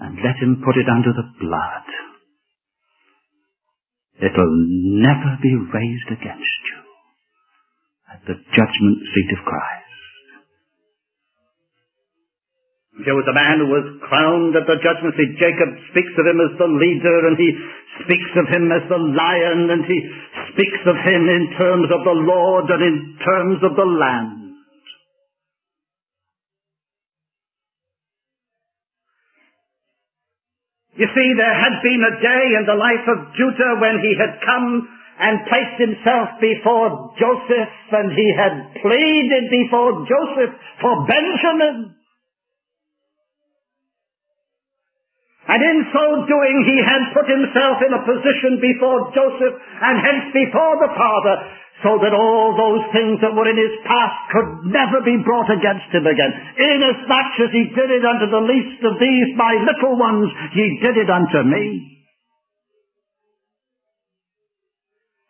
and 0.02 0.18
let 0.18 0.36
Him 0.44 0.62
put 0.66 0.76
it 0.76 0.90
under 0.90 1.14
the 1.14 1.30
blood, 1.40 1.88
it'll 4.20 4.56
never 5.00 5.38
be 5.42 5.56
raised 5.72 6.12
against 6.12 6.60
you 6.74 6.85
at 8.16 8.24
the 8.24 8.38
judgment 8.40 8.98
seat 9.12 9.30
of 9.36 9.44
Christ. 9.44 9.86
There 13.04 13.18
was 13.18 13.28
a 13.28 13.36
man 13.36 13.60
who 13.60 13.68
was 13.68 13.86
crowned 14.08 14.56
at 14.56 14.64
the 14.64 14.80
judgment 14.80 15.20
seat. 15.20 15.36
Jacob 15.36 15.68
speaks 15.92 16.16
of 16.16 16.32
him 16.32 16.40
as 16.40 16.56
the 16.56 16.72
leader 16.72 17.28
and 17.28 17.36
he 17.36 17.52
speaks 18.08 18.32
of 18.40 18.48
him 18.56 18.72
as 18.72 18.88
the 18.88 19.02
lion 19.04 19.68
and 19.68 19.84
he 19.84 20.00
speaks 20.56 20.82
of 20.88 20.96
him 21.04 21.28
in 21.28 21.44
terms 21.60 21.92
of 21.92 22.08
the 22.08 22.18
Lord 22.24 22.72
and 22.72 22.80
in 22.80 22.98
terms 23.20 23.60
of 23.68 23.76
the 23.76 23.84
land. 23.84 24.46
You 30.96 31.12
see, 31.12 31.30
there 31.36 31.58
had 31.60 31.76
been 31.84 32.00
a 32.00 32.16
day 32.24 32.46
in 32.56 32.64
the 32.64 32.80
life 32.80 33.04
of 33.12 33.36
Judah 33.36 33.84
when 33.84 34.00
he 34.00 34.16
had 34.16 34.40
come 34.40 34.95
and 35.20 35.48
placed 35.48 35.80
himself 35.80 36.36
before 36.44 37.16
Joseph 37.16 37.72
and 37.92 38.12
he 38.12 38.28
had 38.36 38.54
pleaded 38.84 39.48
before 39.48 40.04
Joseph 40.04 40.54
for 40.84 41.08
Benjamin. 41.08 41.96
And 45.46 45.62
in 45.62 45.80
so 45.94 46.26
doing, 46.26 46.58
he 46.68 46.78
had 46.82 47.14
put 47.14 47.30
himself 47.30 47.78
in 47.86 47.94
a 47.94 48.02
position 48.02 48.58
before 48.60 49.14
Joseph 49.14 49.56
and 49.56 49.96
hence 50.02 50.26
before 50.34 50.82
the 50.82 50.92
Father 50.98 51.36
so 51.86 52.02
that 52.02 52.18
all 52.18 52.58
those 52.58 52.84
things 52.90 53.22
that 53.22 53.36
were 53.36 53.46
in 53.46 53.60
his 53.60 53.78
past 53.86 54.18
could 54.34 54.74
never 54.74 55.06
be 55.06 55.22
brought 55.22 55.52
against 55.54 55.86
him 55.94 56.08
again. 56.08 56.34
Inasmuch 56.58 57.32
as 57.46 57.52
he 57.54 57.70
did 57.78 57.94
it 57.94 58.04
unto 58.04 58.26
the 58.26 58.42
least 58.42 58.82
of 58.90 58.98
these, 58.98 59.38
my 59.38 59.54
little 59.62 59.94
ones, 59.94 60.34
ye 60.58 60.82
did 60.82 60.98
it 60.98 61.14
unto 61.14 61.46
me. 61.46 61.95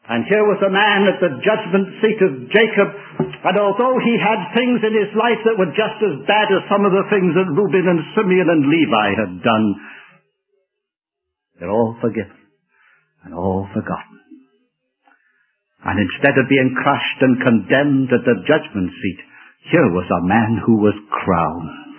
And 0.05 0.21
here 0.29 0.45
was 0.45 0.61
a 0.61 0.69
man 0.69 1.09
at 1.09 1.17
the 1.17 1.41
judgment 1.41 1.97
seat 1.97 2.21
of 2.21 2.45
Jacob, 2.53 2.89
and 3.25 3.57
although 3.57 3.97
he 4.05 4.13
had 4.21 4.53
things 4.53 4.85
in 4.85 4.93
his 4.93 5.09
life 5.17 5.41
that 5.49 5.57
were 5.57 5.73
just 5.73 5.97
as 5.97 6.21
bad 6.29 6.45
as 6.53 6.69
some 6.69 6.85
of 6.85 6.93
the 6.93 7.09
things 7.09 7.33
that 7.33 7.49
Reuben 7.49 7.89
and 7.89 8.13
Simeon 8.13 8.45
and 8.45 8.69
Levi 8.69 9.09
had 9.17 9.33
done, 9.41 9.67
they're 11.57 11.73
all 11.73 11.97
forgiven 11.97 12.37
and 13.25 13.33
all 13.33 13.65
forgotten. 13.73 14.21
And 15.85 15.97
instead 15.97 16.37
of 16.37 16.49
being 16.49 16.77
crushed 16.77 17.19
and 17.21 17.41
condemned 17.41 18.09
at 18.13 18.25
the 18.25 18.45
judgment 18.45 18.93
seat, 19.01 19.21
here 19.73 19.89
was 19.89 20.05
a 20.05 20.25
man 20.25 20.61
who 20.65 20.77
was 20.77 20.93
crowned 21.09 21.97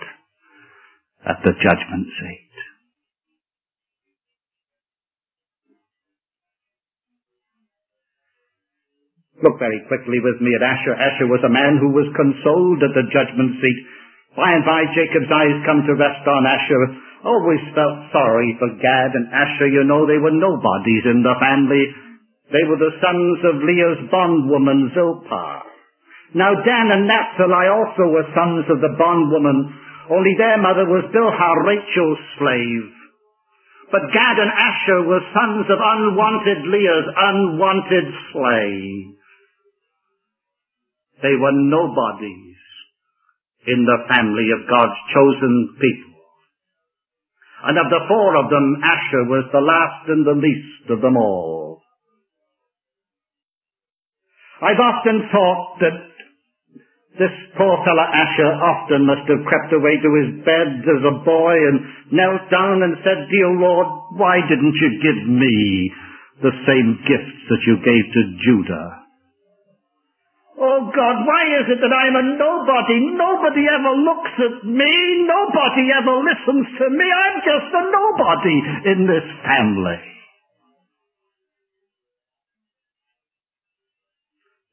at 1.27 1.43
the 1.43 1.55
judgment 1.59 2.07
seat. 2.07 2.46
Look 9.45 9.61
very 9.61 9.85
quickly 9.85 10.17
with 10.17 10.41
me 10.41 10.49
at 10.57 10.65
Asher. 10.65 10.97
Asher 10.97 11.29
was 11.29 11.45
a 11.45 11.53
man 11.53 11.77
who 11.77 11.93
was 11.93 12.09
consoled 12.17 12.81
at 12.81 12.93
the 12.97 13.05
judgment 13.13 13.61
seat. 13.61 13.79
By 14.33 14.49
and 14.49 14.65
by 14.65 14.89
Jacob's 14.97 15.29
eyes 15.29 15.61
come 15.65 15.85
to 15.85 15.93
rest 15.93 16.25
on 16.25 16.45
Asher 16.45 16.83
always 17.25 17.61
felt 17.73 18.07
sorry 18.13 18.55
for 18.57 18.69
Gad 18.81 19.13
and 19.13 19.29
Asher. 19.29 19.69
You 19.69 19.83
know, 19.85 20.05
they 20.05 20.17
were 20.17 20.33
nobodies 20.33 21.05
in 21.05 21.21
the 21.21 21.37
family. 21.37 21.85
They 22.49 22.63
were 22.65 22.79
the 22.79 22.97
sons 23.03 23.39
of 23.43 23.61
Leah's 23.61 24.09
bondwoman 24.09 24.89
Zilpah. 24.95 25.67
Now 26.33 26.55
Dan 26.63 26.87
and 26.91 27.07
Naphtali 27.07 27.67
also 27.67 28.11
were 28.11 28.27
sons 28.35 28.65
of 28.71 28.79
the 28.79 28.95
bondwoman, 28.99 29.73
only 30.09 30.35
their 30.39 30.57
mother 30.59 30.87
was 30.87 31.11
Bilhah, 31.11 31.55
Rachel's 31.67 32.23
slave. 32.39 32.87
But 33.91 34.11
Gad 34.11 34.39
and 34.39 34.51
Asher 34.51 35.01
were 35.07 35.23
sons 35.35 35.67
of 35.67 35.79
unwanted 35.79 36.63
Leah's 36.67 37.07
unwanted 37.11 38.07
slave. 38.31 39.16
They 41.21 41.33
were 41.33 41.53
nobodies 41.53 42.57
in 43.65 43.83
the 43.83 44.05
family 44.13 44.47
of 44.53 44.69
God's 44.69 44.99
chosen 45.13 45.75
people. 45.81 46.17
And 47.67 47.77
of 47.77 47.89
the 47.89 48.05
four 48.07 48.37
of 48.37 48.49
them, 48.49 48.77
Asher 48.85 49.23
was 49.25 49.49
the 49.51 49.65
last 49.65 50.07
and 50.07 50.23
the 50.25 50.37
least 50.37 50.89
of 50.89 51.01
them 51.01 51.17
all. 51.17 51.81
I've 54.61 54.79
often 54.79 55.29
thought 55.29 55.77
that 55.81 55.97
this 57.17 57.33
poor 57.57 57.81
fellow 57.81 58.07
Asher 58.13 58.53
often 58.61 59.09
must 59.09 59.25
have 59.25 59.45
crept 59.49 59.73
away 59.73 59.97
to 59.97 60.09
his 60.21 60.45
bed 60.45 60.85
as 60.85 61.01
a 61.01 61.17
boy 61.25 61.53
and 61.57 62.13
knelt 62.13 62.45
down 62.53 62.85
and 62.85 63.01
said, 63.01 63.25
Dear 63.33 63.57
Lord, 63.57 63.89
why 64.21 64.37
didn't 64.45 64.77
you 64.77 65.01
give 65.01 65.21
me 65.25 65.91
the 66.45 66.53
same 66.69 67.01
gifts 67.09 67.41
that 67.49 67.65
you 67.65 67.81
gave 67.81 68.05
to 68.05 68.21
Judah? 68.45 69.06
Oh 70.57 70.89
God, 70.89 71.15
why 71.21 71.43
is 71.61 71.69
it 71.69 71.79
that 71.85 71.93
I'm 71.93 72.17
a 72.17 72.25
nobody? 72.33 72.97
Nobody 73.13 73.69
ever 73.69 73.93
looks 73.93 74.33
at 74.41 74.65
me. 74.65 74.93
Nobody 75.29 75.85
ever 75.93 76.17
listens 76.25 76.65
to 76.81 76.85
me. 76.89 77.05
I'm 77.05 77.37
just 77.45 77.69
a 77.77 77.83
nobody 77.93 78.57
in 78.89 78.99
this 79.05 79.27
family. 79.45 80.01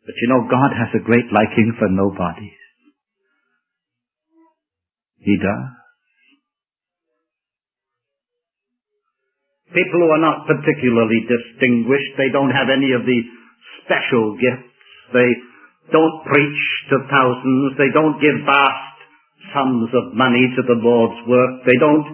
But 0.08 0.16
you 0.16 0.28
know, 0.32 0.48
God 0.48 0.72
has 0.72 0.88
a 0.96 1.04
great 1.04 1.28
liking 1.28 1.76
for 1.76 1.92
nobodies. 1.92 2.56
He 5.20 5.36
does. 5.36 5.68
People 9.68 10.00
who 10.00 10.10
are 10.16 10.22
not 10.22 10.48
particularly 10.48 11.28
distinguished, 11.28 12.16
they 12.16 12.32
don't 12.32 12.52
have 12.56 12.72
any 12.72 12.96
of 12.96 13.04
the 13.04 13.20
special 13.84 14.36
gifts. 14.40 14.72
They 15.12 15.28
don't 15.92 16.18
preach 16.24 16.62
to 16.90 16.96
thousands. 17.12 17.76
They 17.76 17.92
don't 17.92 18.20
give 18.20 18.44
vast 18.46 18.94
sums 19.52 19.90
of 19.92 20.16
money 20.16 20.48
to 20.56 20.62
the 20.64 20.80
Lord's 20.80 21.20
work. 21.28 21.64
They 21.66 21.78
don't 21.78 22.06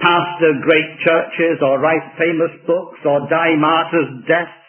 pastor 0.00 0.58
great 0.60 0.90
churches 1.06 1.62
or 1.62 1.80
write 1.80 2.18
famous 2.20 2.52
books 2.66 3.00
or 3.04 3.28
die 3.30 3.56
martyrs' 3.56 4.26
deaths. 4.26 4.60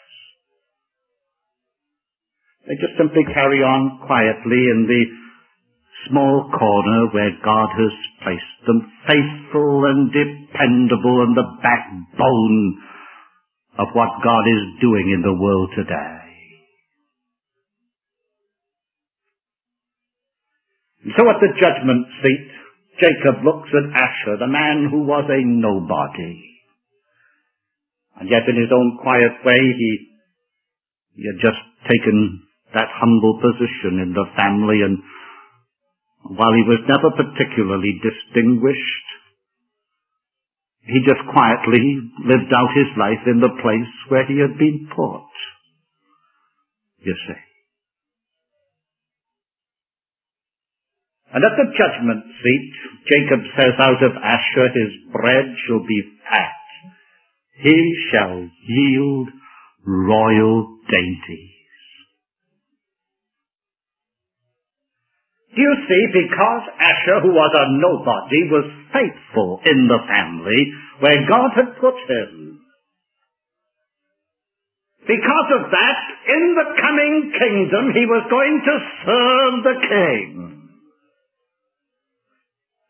They 2.68 2.76
just 2.82 2.98
simply 2.98 3.26
carry 3.34 3.62
on 3.62 4.02
quietly 4.08 4.62
in 4.74 4.90
the 4.90 5.04
small 6.10 6.50
corner 6.50 7.14
where 7.14 7.34
God 7.46 7.70
has 7.78 7.94
placed 8.24 8.58
them, 8.66 8.82
faithful 9.06 9.86
and 9.86 10.10
dependable 10.10 11.26
and 11.26 11.38
the 11.38 11.50
backbone 11.62 12.82
of 13.78 13.88
what 13.94 14.24
God 14.24 14.46
is 14.48 14.82
doing 14.82 15.14
in 15.14 15.22
the 15.22 15.34
world 15.34 15.70
today. 15.76 16.25
So 21.14 21.22
at 21.30 21.38
the 21.38 21.54
judgment 21.62 22.10
seat, 22.26 22.50
Jacob 22.98 23.46
looks 23.46 23.70
at 23.70 23.94
Asher, 23.94 24.42
the 24.42 24.50
man 24.50 24.90
who 24.90 25.06
was 25.06 25.30
a 25.30 25.42
nobody. 25.46 26.42
And 28.18 28.26
yet 28.26 28.50
in 28.50 28.58
his 28.58 28.72
own 28.74 28.98
quiet 29.04 29.38
way, 29.46 29.62
he, 29.62 29.92
he 31.14 31.24
had 31.30 31.38
just 31.46 31.62
taken 31.86 32.42
that 32.74 32.90
humble 32.90 33.38
position 33.38 34.02
in 34.02 34.18
the 34.18 34.26
family 34.40 34.82
and 34.82 34.98
while 36.26 36.58
he 36.58 36.66
was 36.66 36.82
never 36.90 37.14
particularly 37.14 38.02
distinguished, 38.02 39.08
he 40.90 41.06
just 41.06 41.22
quietly 41.30 41.86
lived 42.26 42.50
out 42.58 42.74
his 42.74 42.90
life 42.98 43.22
in 43.30 43.42
the 43.42 43.54
place 43.62 43.94
where 44.10 44.26
he 44.26 44.42
had 44.42 44.58
been 44.58 44.90
put. 44.90 45.30
You 47.06 47.14
see. 47.14 47.42
And 51.36 51.44
at 51.44 51.60
the 51.60 51.68
judgment 51.76 52.24
seat, 52.40 52.72
Jacob 53.12 53.44
says, 53.60 53.76
out 53.84 54.00
of 54.00 54.16
Asher 54.16 54.72
his 54.72 55.12
bread 55.12 55.44
shall 55.68 55.84
be 55.84 56.00
fat. 56.32 56.64
He 57.60 57.76
shall 58.08 58.48
yield 58.64 59.28
royal 59.86 60.80
dainties. 60.88 61.52
You 65.60 65.76
see, 65.88 66.04
because 66.08 66.64
Asher, 66.80 67.20
who 67.20 67.36
was 67.36 67.52
a 67.52 67.66
nobody, 67.84 68.48
was 68.48 68.72
faithful 68.96 69.60
in 69.68 69.88
the 69.88 70.00
family 70.08 70.72
where 71.00 71.28
God 71.28 71.52
had 71.56 71.80
put 71.80 71.96
him. 72.08 72.60
Because 75.04 75.50
of 75.60 75.72
that, 75.72 76.00
in 76.32 76.56
the 76.56 76.68
coming 76.80 77.32
kingdom, 77.40 77.92
he 77.94 78.06
was 78.08 78.24
going 78.32 78.58
to 78.64 78.76
serve 79.04 79.64
the 79.64 79.78
king. 79.84 80.45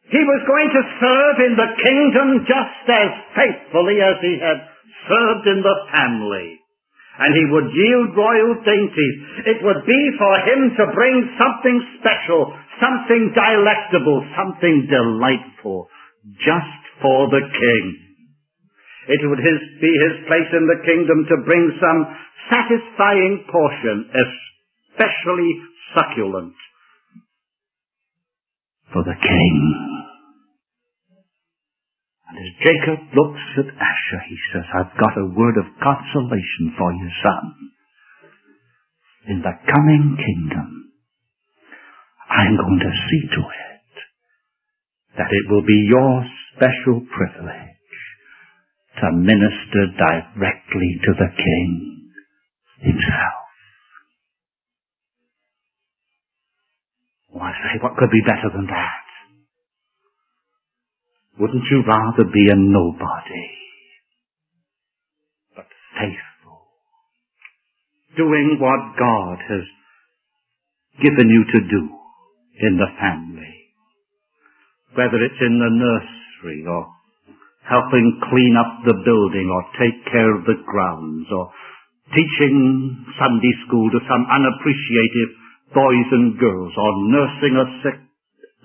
He 0.09 0.21
was 0.21 0.41
going 0.45 0.69
to 0.69 0.83
serve 1.01 1.37
in 1.49 1.53
the 1.57 1.71
kingdom 1.81 2.27
just 2.45 2.85
as 2.93 3.09
faithfully 3.33 3.97
as 4.05 4.17
he 4.21 4.37
had 4.37 4.59
served 5.09 5.45
in 5.49 5.65
the 5.65 5.77
family. 5.97 6.61
And 7.17 7.31
he 7.33 7.45
would 7.47 7.71
yield 7.71 8.11
royal 8.13 8.53
dainties. 8.61 9.17
It 9.47 9.63
would 9.63 9.81
be 9.87 10.01
for 10.19 10.35
him 10.45 10.61
to 10.77 10.93
bring 10.93 11.15
something 11.41 11.77
special, 11.97 12.53
something 12.77 13.33
delectable, 13.33 14.19
something 14.35 14.85
delightful, 14.91 15.87
just 16.43 16.81
for 17.01 17.31
the 17.31 17.41
king. 17.41 17.85
It 19.07 19.21
would 19.23 19.39
his, 19.39 19.59
be 19.79 19.89
his 19.89 20.27
place 20.27 20.51
in 20.53 20.65
the 20.65 20.81
kingdom 20.85 21.25
to 21.29 21.45
bring 21.45 21.65
some 21.79 21.99
satisfying 22.51 23.45
portion, 23.49 24.09
especially 24.11 25.51
succulent, 25.97 26.53
for 28.93 29.03
the 29.03 29.17
king. 29.21 29.55
And 32.29 32.37
as 32.41 32.51
Jacob 32.65 32.99
looks 33.13 33.45
at 33.61 33.69
Asher, 33.69 34.21
he 34.27 34.37
says, 34.51 34.65
I've 34.73 34.97
got 34.97 35.17
a 35.17 35.31
word 35.37 35.57
of 35.57 35.77
consolation 35.81 36.73
for 36.77 36.91
you, 36.93 37.09
son. 37.23 37.45
In 39.27 39.39
the 39.41 39.55
coming 39.73 40.17
kingdom, 40.17 40.93
I'm 42.29 42.57
going 42.57 42.81
to 42.81 42.93
see 43.09 43.23
to 43.37 43.41
it 43.41 43.93
that 45.17 45.31
it 45.31 45.45
will 45.49 45.65
be 45.65 45.89
your 45.89 46.25
special 46.55 47.05
privilege 47.13 47.75
to 49.01 49.11
minister 49.13 49.83
directly 49.97 50.89
to 51.03 51.11
the 51.13 51.29
king 51.37 52.11
himself. 52.79 53.44
Well, 57.35 57.43
I 57.43 57.51
say, 57.51 57.83
what 57.83 57.99
could 57.99 58.11
be 58.15 58.23
better 58.23 58.47
than 58.55 58.63
that? 58.71 59.03
Wouldn't 61.35 61.67
you 61.67 61.83
rather 61.83 62.23
be 62.31 62.47
a 62.47 62.55
nobody, 62.55 63.47
but 65.51 65.67
faithful, 65.99 66.63
doing 68.15 68.55
what 68.55 68.95
God 68.95 69.43
has 69.51 69.67
given 71.03 71.27
you 71.27 71.43
to 71.43 71.59
do 71.67 71.83
in 72.63 72.79
the 72.79 72.87
family, 73.03 73.67
whether 74.95 75.19
it's 75.19 75.41
in 75.43 75.59
the 75.59 75.75
nursery 75.75 76.63
or 76.63 76.87
helping 77.67 78.15
clean 78.31 78.55
up 78.55 78.79
the 78.87 78.95
building 79.03 79.51
or 79.51 79.61
take 79.75 80.07
care 80.07 80.31
of 80.39 80.45
the 80.45 80.55
grounds 80.63 81.27
or 81.35 81.51
teaching 82.15 82.95
Sunday 83.19 83.51
school 83.67 83.91
to 83.91 83.99
some 84.07 84.23
unappreciative 84.23 85.44
boys 85.73 86.09
and 86.11 86.39
girls 86.39 86.73
or 86.77 86.91
nursing 87.09 87.55
a 87.57 87.67
sick 87.81 87.99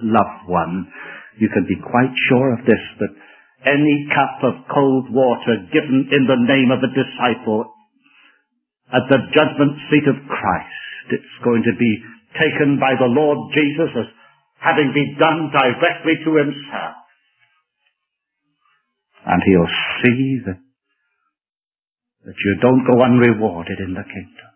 loved 0.02 0.48
one 0.48 0.90
you 1.40 1.48
can 1.48 1.64
be 1.64 1.80
quite 1.80 2.12
sure 2.28 2.52
of 2.52 2.66
this, 2.68 2.84
that 3.00 3.16
any 3.64 4.08
cup 4.12 4.44
of 4.44 4.68
cold 4.68 5.08
water 5.08 5.56
given 5.72 6.04
in 6.12 6.28
the 6.28 6.40
name 6.44 6.68
of 6.68 6.84
a 6.84 6.92
disciple 6.92 7.64
at 8.92 9.08
the 9.08 9.20
judgment 9.32 9.72
seat 9.88 10.04
of 10.04 10.20
Christ, 10.28 11.16
it's 11.16 11.36
going 11.44 11.64
to 11.64 11.74
be 11.80 11.92
taken 12.36 12.76
by 12.76 12.92
the 13.00 13.08
Lord 13.08 13.56
Jesus 13.56 13.90
as 14.04 14.08
having 14.60 14.92
been 14.92 15.16
done 15.16 15.48
directly 15.48 16.20
to 16.28 16.30
himself. 16.36 16.96
And 19.24 19.40
he'll 19.44 19.76
see 20.04 20.44
that, 20.44 20.60
that 22.24 22.36
you 22.36 22.52
don't 22.60 22.84
go 22.84 23.00
unrewarded 23.00 23.80
in 23.80 23.94
the 23.96 24.04
kingdom. 24.04 24.49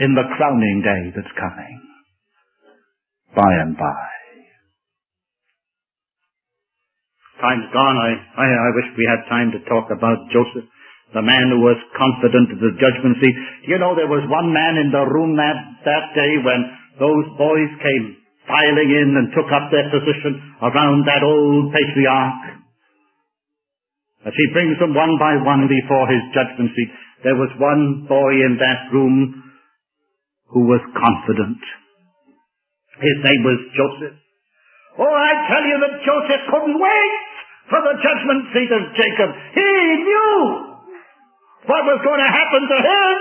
In 0.00 0.16
the 0.16 0.24
crowning 0.32 0.80
day 0.80 1.12
that's 1.12 1.34
coming 1.36 1.76
by 3.36 3.52
and 3.60 3.76
by. 3.76 4.04
Time's 7.44 7.68
gone. 7.72 7.96
I, 8.00 8.10
I, 8.16 8.46
I 8.48 8.68
wish 8.80 8.88
we 8.96 9.04
had 9.04 9.28
time 9.28 9.52
to 9.52 9.60
talk 9.68 9.92
about 9.92 10.24
Joseph, 10.32 10.64
the 11.12 11.20
man 11.20 11.52
who 11.52 11.60
was 11.60 11.76
confident 11.96 12.48
of 12.48 12.64
the 12.64 12.80
judgment 12.80 13.20
seat. 13.20 13.36
You 13.68 13.76
know, 13.76 13.92
there 13.92 14.08
was 14.08 14.24
one 14.28 14.48
man 14.52 14.80
in 14.80 14.88
the 14.88 15.04
room 15.04 15.36
that, 15.36 15.56
that 15.84 16.16
day 16.16 16.32
when 16.48 16.60
those 16.96 17.26
boys 17.36 17.72
came 17.84 18.16
filing 18.48 18.90
in 18.92 19.08
and 19.20 19.36
took 19.36 19.52
up 19.52 19.68
their 19.68 19.88
position 19.92 20.36
around 20.64 21.04
that 21.04 21.20
old 21.20 21.76
patriarch. 21.76 22.60
As 24.24 24.32
he 24.32 24.52
brings 24.56 24.80
them 24.80 24.96
one 24.96 25.20
by 25.20 25.36
one 25.44 25.68
before 25.68 26.08
his 26.08 26.24
judgment 26.32 26.72
seat, 26.72 26.92
there 27.24 27.36
was 27.36 27.52
one 27.60 28.08
boy 28.08 28.32
in 28.32 28.56
that 28.60 28.88
room 28.92 29.49
who 30.52 30.66
was 30.66 30.82
confident. 30.94 31.60
His 33.00 33.16
name 33.24 33.42
was 33.46 33.58
Joseph. 33.74 34.16
Oh, 34.98 35.14
I 35.14 35.32
tell 35.48 35.64
you 35.64 35.76
that 35.80 35.94
Joseph 36.04 36.42
couldn't 36.50 36.76
wait 36.76 37.30
for 37.70 37.80
the 37.80 37.94
judgment 38.02 38.50
seat 38.52 38.70
of 38.74 38.82
Jacob. 38.98 39.30
He 39.56 39.70
knew 40.04 40.38
what 41.70 41.86
was 41.86 42.00
going 42.02 42.20
to 42.20 42.30
happen 42.34 42.62
to 42.66 42.78
him. 42.82 43.18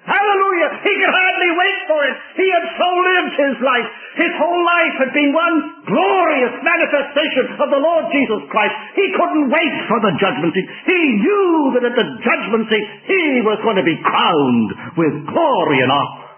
Hallelujah. 0.00 0.80
He 0.80 0.92
could 0.96 1.12
hardly 1.12 1.50
wait 1.60 1.78
for 1.84 2.00
it. 2.08 2.16
He 2.40 2.48
had 2.48 2.64
so 2.76 2.88
lived 2.88 3.34
his 3.36 3.56
life. 3.60 3.88
His 4.16 4.32
whole 4.40 4.62
life 4.64 4.96
had 4.96 5.12
been 5.12 5.32
one 5.32 5.56
glorious 5.84 6.56
manifestation 6.60 7.60
of 7.60 7.68
the 7.68 7.80
Lord 7.80 8.08
Jesus 8.08 8.42
Christ. 8.48 8.74
He 8.96 9.12
couldn't 9.12 9.52
wait 9.52 9.74
for 9.92 10.00
the 10.00 10.12
judgment 10.16 10.56
seat. 10.56 10.68
He 10.88 11.00
knew 11.20 11.76
that 11.76 11.84
at 11.84 11.96
the 11.96 12.06
judgment 12.24 12.64
seat 12.72 12.86
he 13.12 13.44
was 13.44 13.60
going 13.60 13.76
to 13.76 13.84
be 13.84 14.00
crowned 14.00 14.70
with 14.96 15.14
glory 15.28 15.84
and 15.84 15.92
honor. 15.92 16.29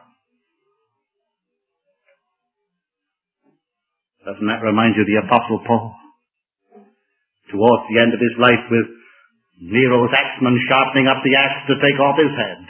Doesn't 4.23 4.47
that 4.47 4.63
remind 4.63 4.95
you 4.95 5.03
of 5.03 5.11
the 5.11 5.19
Apostle 5.27 5.67
Paul? 5.67 5.99
Towards 7.51 7.85
the 7.91 7.99
end 7.99 8.15
of 8.15 8.23
his 8.23 8.39
life 8.39 8.65
with 8.71 8.87
Nero's 9.59 10.15
axeman 10.15 10.63
sharpening 10.71 11.11
up 11.11 11.27
the 11.27 11.35
axe 11.35 11.67
to 11.67 11.75
take 11.83 11.99
off 11.99 12.17
his 12.17 12.31
head. 12.31 12.63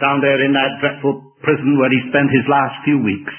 Down 0.00 0.20
there 0.20 0.44
in 0.44 0.52
that 0.52 0.76
dreadful 0.80 1.40
prison 1.40 1.80
where 1.80 1.90
he 1.90 2.04
spent 2.12 2.28
his 2.28 2.44
last 2.48 2.84
few 2.84 3.00
weeks. 3.00 3.32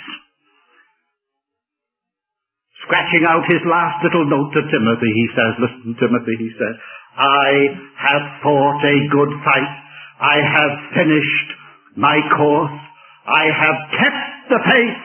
Scratching 2.90 3.30
out 3.30 3.46
his 3.48 3.64
last 3.70 4.04
little 4.04 4.26
note 4.26 4.58
to 4.58 4.62
Timothy, 4.74 5.12
he 5.14 5.28
says, 5.38 5.54
listen 5.62 5.96
Timothy, 6.02 6.36
he 6.36 6.52
says, 6.58 6.76
I 7.14 7.50
have 7.94 8.42
fought 8.42 8.82
a 8.82 8.98
good 9.08 9.32
fight. 9.46 9.74
I 10.20 10.38
have 10.42 10.74
finished 10.98 11.50
my 11.96 12.18
course. 12.36 12.78
I 13.24 13.46
have 13.54 13.78
kept 14.02 14.33
the 14.50 14.60
faith. 14.72 15.00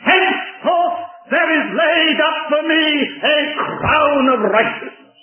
Henceforth 0.00 1.10
there 1.30 1.50
is 1.62 1.66
laid 1.78 2.18
up 2.18 2.38
for 2.50 2.62
me 2.66 2.84
a 3.22 3.38
crown 3.54 4.24
of 4.34 4.40
righteousness, 4.50 5.18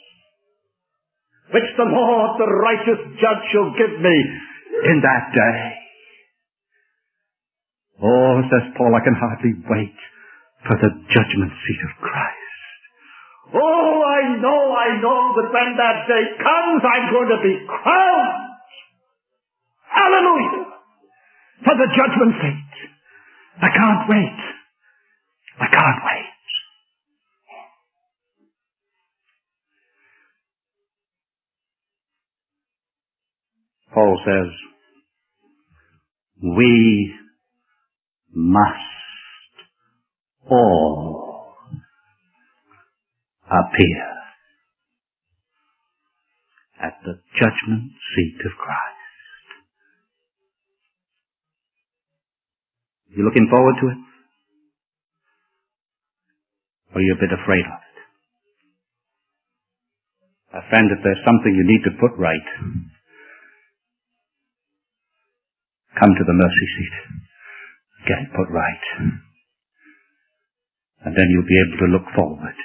which 1.51 1.69
the 1.75 1.83
Lord, 1.83 2.39
the 2.39 2.47
righteous 2.47 3.01
judge, 3.19 3.43
shall 3.51 3.75
give 3.75 3.99
me 3.99 4.17
in 4.88 5.03
that 5.03 5.35
day. 5.35 5.59
Oh, 7.99 8.39
says 8.47 8.71
Paul, 8.77 8.95
I 8.95 9.03
can 9.03 9.19
hardly 9.19 9.51
wait 9.67 9.97
for 10.63 10.77
the 10.79 10.91
judgment 11.11 11.51
seat 11.51 11.81
of 11.91 11.93
Christ. 11.99 12.47
Oh, 13.51 14.03
I 14.05 14.38
know, 14.39 14.63
I 14.75 14.89
know 15.01 15.21
that 15.43 15.49
when 15.51 15.69
that 15.75 16.07
day 16.07 16.23
comes, 16.39 16.81
I'm 16.88 17.11
going 17.11 17.31
to 17.35 17.41
be 17.43 17.55
crowned. 17.67 18.47
Hallelujah! 19.91 20.71
For 21.67 21.75
the 21.75 21.89
judgment 21.99 22.33
seat. 22.43 22.97
I 23.60 23.68
can't 23.76 24.10
wait. 24.10 24.39
I 25.60 25.66
can't 25.66 26.01
wait. 26.05 26.28
Paul 33.93 34.20
says, 34.26 34.51
we 36.43 37.14
must 38.32 38.76
all 40.51 41.55
appear 43.45 44.05
at 46.84 46.93
the 47.03 47.14
judgment 47.39 47.91
seat 48.16 48.38
of 48.45 48.51
Christ. 48.58 48.97
You 53.16 53.24
looking 53.24 53.47
forward 53.49 53.76
to 53.82 53.88
it? 53.88 53.99
Or 56.93 56.99
are 56.99 57.03
you 57.03 57.14
a 57.14 57.22
bit 57.22 57.32
afraid 57.32 57.66
of 57.66 57.80
it? 57.80 57.97
A 60.58 60.62
friend, 60.70 60.88
if 60.91 61.03
there's 61.03 61.24
something 61.28 61.53
you 61.53 61.68
need 61.68 61.84
to 61.84 61.99
put 61.99 62.18
right, 62.18 62.47
come 65.99 66.12
to 66.16 66.26
the 66.26 66.34
mercy 66.34 66.68
seat. 66.78 66.95
Get 68.08 68.24
it 68.24 68.32
put 68.36 68.49
right. 68.49 68.86
And 71.05 71.16
then 71.16 71.28
you'll 71.30 71.47
be 71.47 71.62
able 71.68 71.78
to 71.86 71.93
look 71.93 72.08
forward 72.16 72.58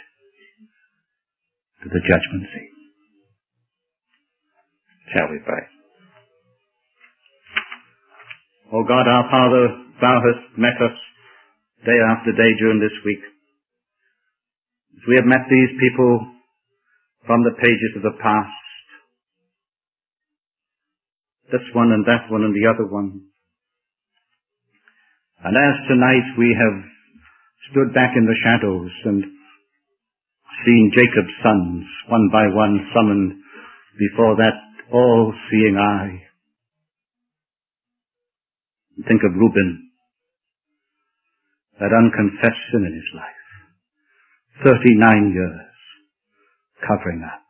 to 1.83 1.89
the 1.89 2.01
judgment 2.07 2.47
seat. 2.55 2.71
Shall 5.17 5.31
we 5.31 5.39
pray? 5.45 5.82
Oh 8.73 8.85
God, 8.89 9.05
our 9.05 9.29
Father, 9.29 9.69
Thou 10.01 10.17
hast 10.25 10.57
met 10.57 10.81
us 10.81 10.97
day 11.85 11.99
after 12.09 12.33
day 12.33 12.57
during 12.59 12.81
this 12.81 12.97
week. 13.05 13.21
As 14.97 15.05
we 15.07 15.15
have 15.21 15.29
met 15.29 15.45
these 15.51 15.77
people 15.77 16.25
from 17.27 17.45
the 17.45 17.53
pages 17.61 17.93
of 17.97 18.03
the 18.03 18.17
past, 18.17 18.49
this 21.53 21.61
one 21.75 21.93
and 21.93 22.07
that 22.07 22.33
one 22.33 22.45
and 22.49 22.57
the 22.57 22.65
other 22.65 22.89
one. 22.89 23.29
And 25.45 25.53
as 25.53 25.77
tonight 25.87 26.33
we 26.39 26.57
have 26.57 26.81
stood 27.71 27.93
back 27.93 28.17
in 28.17 28.25
the 28.25 28.41
shadows 28.41 28.91
and 29.05 29.23
seen 30.65 30.93
Jacob's 30.97 31.37
sons 31.45 31.85
one 32.09 32.31
by 32.33 32.49
one 32.49 32.89
summoned 32.97 33.37
before 33.99 34.37
that 34.37 34.57
all-seeing 34.91 35.77
eye. 35.77 36.32
Think 38.97 39.25
of 39.25 39.33
Reuben, 39.35 39.91
that 41.81 41.97
unconfessed 41.97 42.65
sin 42.71 42.85
in 42.85 42.93
his 42.93 43.11
life. 43.17 43.43
39 44.65 45.33
years 45.33 45.73
covering 46.87 47.25
up. 47.25 47.43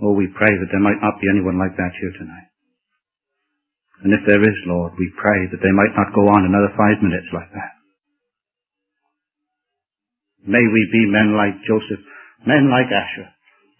Oh, 0.00 0.14
we 0.14 0.30
pray 0.30 0.50
that 0.50 0.70
there 0.70 0.82
might 0.82 1.02
not 1.02 1.20
be 1.20 1.28
anyone 1.30 1.58
like 1.58 1.76
that 1.76 1.94
here 2.00 2.14
tonight. 2.18 2.50
And 4.02 4.12
if 4.12 4.22
there 4.26 4.40
is, 4.40 4.58
Lord, 4.66 4.92
we 4.98 5.08
pray 5.16 5.48
that 5.50 5.62
they 5.62 5.74
might 5.74 5.94
not 5.96 6.14
go 6.14 6.22
on 6.22 6.44
another 6.44 6.72
five 6.76 7.02
minutes 7.02 7.30
like 7.32 7.50
that. 7.52 7.74
May 10.46 10.60
we 10.60 10.82
be 10.92 11.08
men 11.08 11.36
like 11.36 11.56
Joseph, 11.64 12.04
men 12.46 12.68
like 12.68 12.92
Asher, 12.92 13.28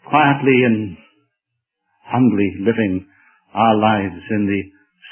quietly 0.09 0.64
and 0.64 0.97
humbly 2.09 2.57
living 2.64 3.07
our 3.53 3.76
lives 3.76 4.22
in 4.30 4.47
the 4.49 4.62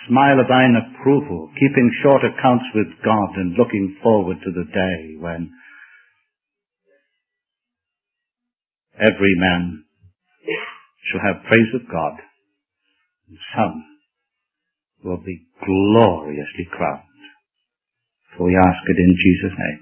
smile 0.09 0.41
of 0.41 0.49
thine 0.49 0.75
approval, 0.77 1.51
keeping 1.55 1.91
short 2.03 2.23
accounts 2.25 2.65
with 2.75 2.89
God 3.05 3.37
and 3.37 3.55
looking 3.59 3.97
forward 4.03 4.39
to 4.43 4.51
the 4.51 4.65
day 4.65 5.17
when 5.21 5.51
every 8.99 9.35
man 9.37 9.85
shall 11.11 11.21
have 11.21 11.45
praise 11.45 11.73
of 11.75 11.89
God, 11.91 12.19
and 13.29 13.39
some 13.57 13.85
will 15.05 15.23
be 15.25 15.47
gloriously 15.65 16.67
crowned. 16.71 17.03
For 18.37 18.45
we 18.45 18.57
ask 18.57 18.83
it 18.89 18.99
in 18.99 19.17
Jesus' 19.17 19.59
name. 19.59 19.81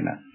Amen. 0.00 0.26